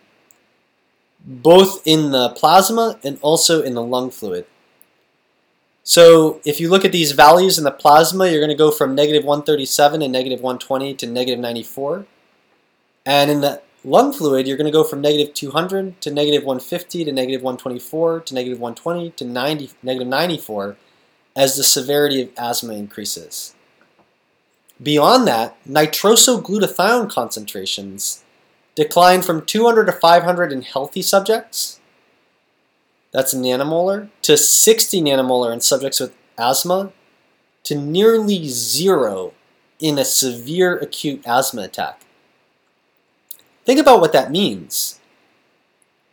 both 1.24 1.82
in 1.84 2.12
the 2.12 2.30
plasma 2.30 2.98
and 3.04 3.18
also 3.20 3.62
in 3.62 3.74
the 3.74 3.82
lung 3.82 4.10
fluid. 4.10 4.46
So 5.84 6.40
if 6.44 6.60
you 6.60 6.70
look 6.70 6.84
at 6.84 6.92
these 6.92 7.12
values 7.12 7.58
in 7.58 7.64
the 7.64 7.72
plasma, 7.72 8.28
you're 8.28 8.40
going 8.40 8.48
to 8.48 8.54
go 8.54 8.70
from 8.70 8.94
negative 8.94 9.24
137 9.24 10.02
and 10.02 10.12
negative 10.12 10.40
120 10.40 10.94
to 10.94 11.06
negative 11.06 11.40
94. 11.40 12.06
And 13.04 13.30
in 13.30 13.40
the 13.40 13.62
lung 13.84 14.12
fluid, 14.12 14.46
you're 14.46 14.56
going 14.56 14.70
to 14.70 14.72
go 14.72 14.84
from 14.84 15.00
negative 15.00 15.34
200 15.34 16.00
to 16.02 16.10
negative 16.12 16.44
150 16.44 17.04
to 17.04 17.12
negative 17.12 17.42
124 17.42 18.20
to 18.20 18.34
negative 18.34 18.60
120 18.60 19.10
to 19.10 19.24
90, 19.24 19.70
negative 19.82 20.08
94 20.08 20.76
as 21.34 21.56
the 21.56 21.64
severity 21.64 22.22
of 22.22 22.30
asthma 22.36 22.74
increases. 22.74 23.54
Beyond 24.82 25.28
that, 25.28 25.56
nitrosoglutathione 25.64 27.10
concentrations 27.10 28.24
declined 28.74 29.24
from 29.24 29.44
200 29.44 29.84
to 29.84 29.92
500 29.92 30.52
in 30.52 30.62
healthy 30.62 31.02
subjects, 31.02 31.78
that's 33.12 33.34
nanomolar, 33.34 34.08
to 34.22 34.36
60 34.36 35.02
nanomolar 35.02 35.52
in 35.52 35.60
subjects 35.60 36.00
with 36.00 36.16
asthma, 36.38 36.92
to 37.64 37.74
nearly 37.76 38.48
zero 38.48 39.34
in 39.78 39.98
a 39.98 40.04
severe 40.04 40.78
acute 40.78 41.22
asthma 41.26 41.62
attack. 41.62 42.00
Think 43.64 43.78
about 43.78 44.00
what 44.00 44.12
that 44.12 44.32
means. 44.32 44.98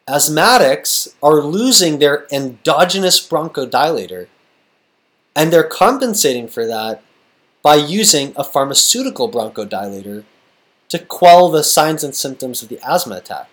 Asthmatics 0.08 1.16
are 1.24 1.42
losing 1.42 1.98
their 1.98 2.28
endogenous 2.32 3.26
bronchodilator, 3.26 4.28
and 5.36 5.52
they're 5.52 5.64
compensating 5.64 6.48
for 6.48 6.68
that 6.68 7.02
by 7.62 7.76
using 7.76 8.34
a 8.36 8.44
pharmaceutical 8.44 9.30
bronchodilator 9.30 10.24
to 10.90 11.00
quell 11.00 11.50
the 11.50 11.64
signs 11.64 12.04
and 12.04 12.16
symptoms 12.16 12.62
of 12.64 12.70
the 12.70 12.80
asthma 12.84 13.16
attack. 13.16 13.50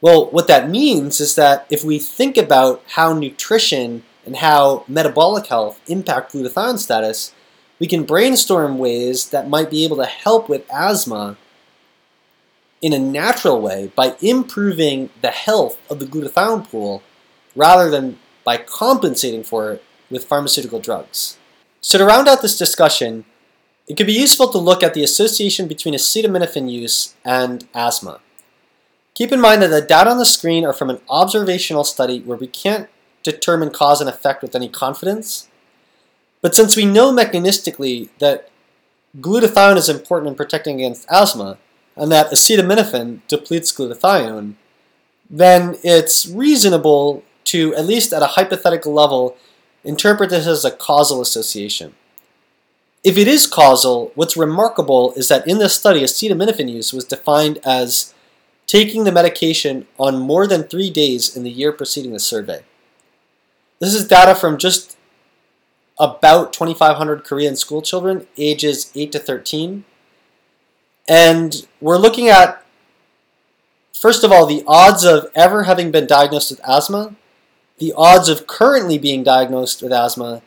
Well, 0.00 0.30
what 0.30 0.48
that 0.48 0.68
means 0.68 1.20
is 1.20 1.34
that 1.36 1.66
if 1.70 1.84
we 1.84 1.98
think 1.98 2.36
about 2.36 2.82
how 2.88 3.12
nutrition 3.12 4.02
and 4.26 4.36
how 4.36 4.84
metabolic 4.88 5.46
health 5.46 5.80
impact 5.86 6.32
glutathione 6.32 6.78
status, 6.78 7.32
we 7.78 7.86
can 7.86 8.04
brainstorm 8.04 8.78
ways 8.78 9.30
that 9.30 9.48
might 9.48 9.70
be 9.70 9.84
able 9.84 9.96
to 9.96 10.06
help 10.06 10.48
with 10.48 10.68
asthma 10.72 11.36
in 12.80 12.92
a 12.92 12.98
natural 12.98 13.60
way 13.60 13.92
by 13.94 14.16
improving 14.20 15.10
the 15.20 15.30
health 15.30 15.78
of 15.88 16.00
the 16.00 16.06
glutathione 16.06 16.68
pool 16.68 17.02
rather 17.54 17.88
than 17.90 18.18
by 18.44 18.56
compensating 18.56 19.44
for 19.44 19.72
it 19.72 19.84
with 20.10 20.24
pharmaceutical 20.24 20.80
drugs. 20.80 21.38
So 21.82 21.98
to 21.98 22.04
round 22.04 22.28
out 22.28 22.42
this 22.42 22.56
discussion, 22.56 23.24
it 23.88 23.96
could 23.96 24.06
be 24.06 24.12
useful 24.12 24.48
to 24.48 24.58
look 24.58 24.84
at 24.84 24.94
the 24.94 25.02
association 25.02 25.66
between 25.66 25.94
acetaminophen 25.94 26.70
use 26.70 27.14
and 27.24 27.66
asthma. 27.74 28.20
Keep 29.14 29.32
in 29.32 29.40
mind 29.40 29.62
that 29.62 29.68
the 29.68 29.80
data 29.82 30.08
on 30.08 30.18
the 30.18 30.24
screen 30.24 30.64
are 30.64 30.72
from 30.72 30.90
an 30.90 31.00
observational 31.10 31.82
study 31.82 32.20
where 32.20 32.38
we 32.38 32.46
can't 32.46 32.88
determine 33.24 33.70
cause 33.70 34.00
and 34.00 34.08
effect 34.08 34.42
with 34.42 34.54
any 34.54 34.68
confidence. 34.68 35.48
But 36.40 36.54
since 36.54 36.76
we 36.76 36.84
know 36.84 37.12
mechanistically 37.12 38.10
that 38.20 38.48
glutathione 39.18 39.76
is 39.76 39.88
important 39.88 40.28
in 40.28 40.34
protecting 40.36 40.76
against 40.76 41.06
asthma, 41.10 41.58
and 41.96 42.12
that 42.12 42.30
acetaminophen 42.30 43.20
depletes 43.26 43.72
glutathione, 43.72 44.54
then 45.28 45.76
it's 45.82 46.26
reasonable 46.28 47.24
to, 47.44 47.74
at 47.74 47.86
least 47.86 48.12
at 48.12 48.22
a 48.22 48.28
hypothetical 48.28 48.92
level, 48.92 49.36
interpret 49.84 50.30
this 50.30 50.46
as 50.46 50.64
a 50.64 50.70
causal 50.70 51.20
association. 51.20 51.94
If 53.04 53.18
it 53.18 53.26
is 53.26 53.46
causal, 53.46 54.12
what's 54.14 54.36
remarkable 54.36 55.12
is 55.14 55.28
that 55.28 55.46
in 55.46 55.58
this 55.58 55.74
study, 55.74 56.02
acetaminophen 56.02 56.70
use 56.70 56.92
was 56.92 57.04
defined 57.04 57.58
as 57.64 58.14
taking 58.66 59.04
the 59.04 59.12
medication 59.12 59.86
on 59.98 60.18
more 60.18 60.46
than 60.46 60.62
three 60.62 60.88
days 60.88 61.36
in 61.36 61.42
the 61.42 61.50
year 61.50 61.72
preceding 61.72 62.12
the 62.12 62.20
survey. 62.20 62.62
This 63.80 63.94
is 63.94 64.06
data 64.06 64.36
from 64.36 64.56
just 64.56 64.96
about 65.98 66.52
2,500 66.52 67.24
Korean 67.24 67.56
school 67.56 67.82
children, 67.82 68.26
ages 68.36 68.92
8 68.94 69.12
to 69.12 69.18
13. 69.18 69.84
And 71.08 71.66
we're 71.80 71.98
looking 71.98 72.28
at, 72.28 72.64
first 73.92 74.22
of 74.22 74.30
all, 74.30 74.46
the 74.46 74.62
odds 74.66 75.04
of 75.04 75.26
ever 75.34 75.64
having 75.64 75.90
been 75.90 76.06
diagnosed 76.06 76.50
with 76.50 76.60
asthma, 76.66 77.16
the 77.82 77.92
odds 77.96 78.28
of 78.28 78.46
currently 78.46 78.96
being 78.96 79.24
diagnosed 79.24 79.82
with 79.82 79.92
asthma, 79.92 80.40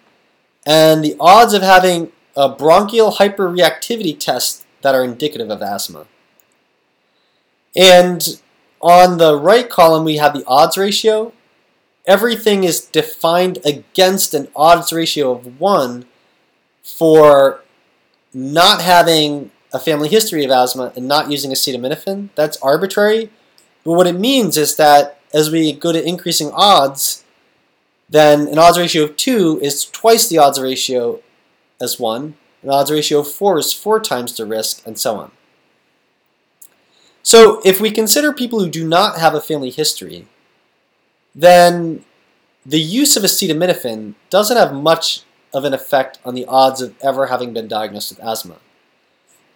and 0.66 1.04
the 1.04 1.18
odds 1.20 1.54
of 1.54 1.62
having 1.62 2.14
a 2.34 2.48
bronchial 2.48 3.12
hyperreactivity 3.12 4.18
test 4.18 4.66
that 4.82 4.96
are 4.96 5.04
indicative 5.04 5.50
of 5.50 5.62
asthma. 5.62 6.06
And 7.76 8.42
on 8.80 9.18
the 9.18 9.38
right 9.38 9.70
column, 9.70 10.06
we 10.06 10.16
have 10.16 10.34
the 10.34 10.46
odds 10.48 10.78
ratio. 10.78 11.34
Everything 12.06 12.64
is 12.64 12.86
defined 12.86 13.60
against 13.66 14.34
an 14.34 14.48
odds 14.56 14.94
ratio 14.94 15.32
of 15.32 15.60
1 15.60 16.06
for 16.84 17.60
not 18.34 18.82
having 18.82 19.52
a 19.74 19.80
family 19.80 20.08
history 20.08 20.46
of 20.46 20.52
asthma 20.52 20.94
and 20.96 21.06
not 21.06 21.30
using 21.30 21.52
acetaminophen. 21.52 22.30
That's 22.36 22.56
arbitrary. 22.62 23.30
But 23.84 23.92
what 23.94 24.08
it 24.08 24.18
means 24.18 24.56
is 24.56 24.78
that 24.78 25.20
as 25.34 25.52
we 25.52 25.74
go 25.74 25.92
to 25.92 26.02
increasing 26.02 26.50
odds, 26.54 27.24
then 28.10 28.48
an 28.48 28.60
odds 28.60 28.78
ratio 28.78 29.04
of 29.04 29.18
2 29.18 29.60
is 29.62 29.86
twice 29.86 30.28
the 30.28 30.38
odds 30.38 30.60
ratio 30.60 31.22
as 31.82 32.00
1. 32.00 32.36
An 32.64 32.70
odds 32.70 32.92
ratio 32.92 33.20
of 33.20 33.32
4 33.32 33.60
is 33.60 33.74
4 33.74 34.00
times 34.00 34.36
the 34.36 34.46
risk, 34.46 34.86
and 34.86 34.98
so 34.98 35.16
on. 35.16 35.32
So 37.24 37.62
if 37.66 37.82
we 37.82 37.90
consider 37.90 38.32
people 38.32 38.60
who 38.60 38.70
do 38.70 38.88
not 38.88 39.18
have 39.18 39.34
a 39.34 39.42
family 39.42 39.72
history, 39.72 40.28
then 41.34 42.06
the 42.66 42.80
use 42.80 43.18
of 43.18 43.24
acetaminophen 43.24 44.16
doesn't 44.30 44.58
have 44.58 44.74
much 44.74 45.22
of 45.54 45.64
an 45.64 45.74
effect 45.74 46.20
on 46.24 46.36
the 46.36 46.46
odds 46.46 46.82
of 46.82 46.96
ever 47.02 47.28
having 47.28 47.54
been 47.54 47.68
diagnosed 47.68 48.12
with 48.12 48.24
asthma. 48.24 48.58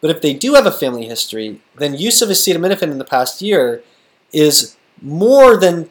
But 0.01 0.09
if 0.09 0.21
they 0.21 0.33
do 0.33 0.53
have 0.53 0.65
a 0.65 0.71
family 0.71 1.05
history, 1.05 1.61
then 1.75 1.93
use 1.93 2.21
of 2.21 2.29
acetaminophen 2.29 2.91
in 2.91 2.97
the 2.97 3.05
past 3.05 3.41
year 3.41 3.83
is 4.31 4.77
more 5.01 5.57
than 5.57 5.89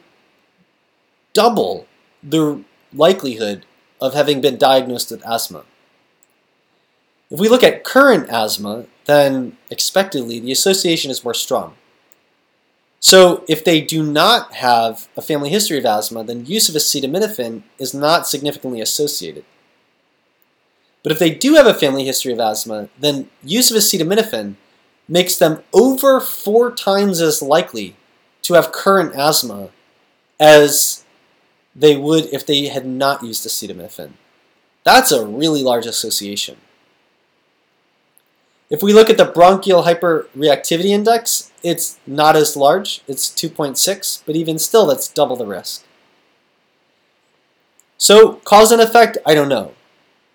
double 1.33 1.85
the 2.23 2.63
likelihood 2.93 3.65
of 4.01 4.13
having 4.13 4.41
been 4.41 4.57
diagnosed 4.57 5.11
with 5.11 5.25
asthma. 5.25 5.63
If 7.29 7.39
we 7.39 7.49
look 7.49 7.63
at 7.63 7.83
current 7.83 8.29
asthma, 8.29 8.85
then 9.05 9.57
expectedly 9.69 10.39
the 10.39 10.51
association 10.51 11.11
is 11.11 11.23
more 11.23 11.33
strong. 11.33 11.75
So 12.99 13.45
if 13.47 13.63
they 13.63 13.81
do 13.81 14.03
not 14.03 14.55
have 14.55 15.07
a 15.15 15.21
family 15.21 15.49
history 15.49 15.77
of 15.77 15.85
asthma, 15.85 16.23
then 16.23 16.45
use 16.45 16.67
of 16.67 16.75
acetaminophen 16.75 17.63
is 17.77 17.93
not 17.93 18.27
significantly 18.27 18.81
associated. 18.81 19.45
But 21.01 21.13
if 21.13 21.19
they 21.19 21.29
do 21.29 21.53
have 21.55 21.67
a 21.67 21.73
family 21.73 22.03
history 22.03 22.33
of 22.33 22.39
asthma, 22.39 22.89
then 22.99 23.29
use 23.41 23.71
of 23.71 23.77
acetaminophen 23.77 24.55
makes 25.07 25.37
them 25.37 25.63
over 25.73 26.19
four 26.19 26.71
times 26.71 27.21
as 27.21 27.41
likely 27.41 27.95
to 28.43 28.53
have 28.55 28.71
current 28.71 29.15
asthma 29.15 29.69
as 30.39 31.05
they 31.75 31.95
would 31.95 32.25
if 32.25 32.45
they 32.45 32.67
had 32.67 32.85
not 32.85 33.23
used 33.23 33.45
acetaminophen. 33.45 34.11
That's 34.83 35.11
a 35.11 35.25
really 35.25 35.63
large 35.63 35.85
association. 35.85 36.57
If 38.69 38.83
we 38.83 38.93
look 38.93 39.09
at 39.09 39.17
the 39.17 39.25
bronchial 39.25 39.83
hyperreactivity 39.83 40.89
index, 40.89 41.51
it's 41.63 41.99
not 42.05 42.35
as 42.35 42.55
large, 42.55 43.01
it's 43.07 43.29
2.6, 43.29 44.23
but 44.25 44.35
even 44.35 44.59
still, 44.59 44.85
that's 44.85 45.07
double 45.07 45.35
the 45.35 45.45
risk. 45.45 45.83
So, 47.97 48.33
cause 48.45 48.71
and 48.71 48.81
effect, 48.81 49.17
I 49.25 49.33
don't 49.33 49.49
know. 49.49 49.73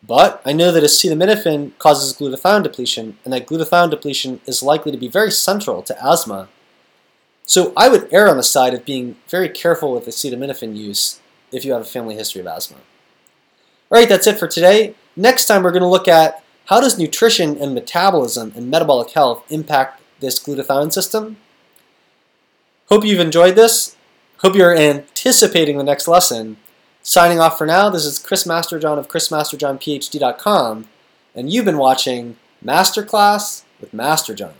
But 0.06 0.42
I 0.44 0.52
know 0.52 0.70
that 0.70 0.82
acetaminophen 0.82 1.78
causes 1.78 2.12
glutathione 2.12 2.64
depletion, 2.64 3.16
and 3.24 3.32
that 3.32 3.46
glutathione 3.46 3.90
depletion 3.90 4.40
is 4.46 4.62
likely 4.62 4.92
to 4.92 4.98
be 4.98 5.08
very 5.08 5.30
central 5.30 5.82
to 5.82 5.96
asthma. 6.04 6.48
So 7.46 7.72
I 7.76 7.88
would 7.88 8.12
err 8.12 8.28
on 8.28 8.36
the 8.36 8.42
side 8.42 8.74
of 8.74 8.84
being 8.84 9.16
very 9.28 9.48
careful 9.48 9.92
with 9.92 10.06
acetaminophen 10.06 10.76
use 10.76 11.20
if 11.54 11.64
you 11.64 11.72
have 11.72 11.82
a 11.82 11.86
family 11.86 12.14
history 12.14 12.40
of 12.40 12.46
asthma. 12.46 12.78
All 13.90 13.98
right, 13.98 14.08
that's 14.08 14.26
it 14.26 14.38
for 14.38 14.48
today. 14.48 14.94
Next 15.16 15.46
time 15.46 15.62
we're 15.62 15.70
going 15.70 15.82
to 15.82 15.88
look 15.88 16.08
at 16.08 16.42
how 16.66 16.80
does 16.80 16.98
nutrition 16.98 17.58
and 17.58 17.74
metabolism 17.74 18.52
and 18.56 18.70
metabolic 18.70 19.10
health 19.10 19.44
impact 19.50 20.00
this 20.20 20.42
glutathione 20.42 20.92
system? 20.92 21.36
Hope 22.88 23.04
you've 23.04 23.20
enjoyed 23.20 23.54
this. 23.54 23.96
Hope 24.38 24.54
you're 24.54 24.76
anticipating 24.76 25.78
the 25.78 25.84
next 25.84 26.08
lesson. 26.08 26.56
Signing 27.02 27.38
off 27.38 27.58
for 27.58 27.66
now, 27.66 27.90
this 27.90 28.04
is 28.04 28.18
Chris 28.18 28.44
Masterjohn 28.44 28.98
of 28.98 29.08
chrismasterjohnphd.com, 29.08 30.88
and 31.34 31.52
you've 31.52 31.64
been 31.66 31.78
watching 31.78 32.36
Masterclass 32.64 33.64
with 33.80 33.92
Masterjohn. 33.92 34.54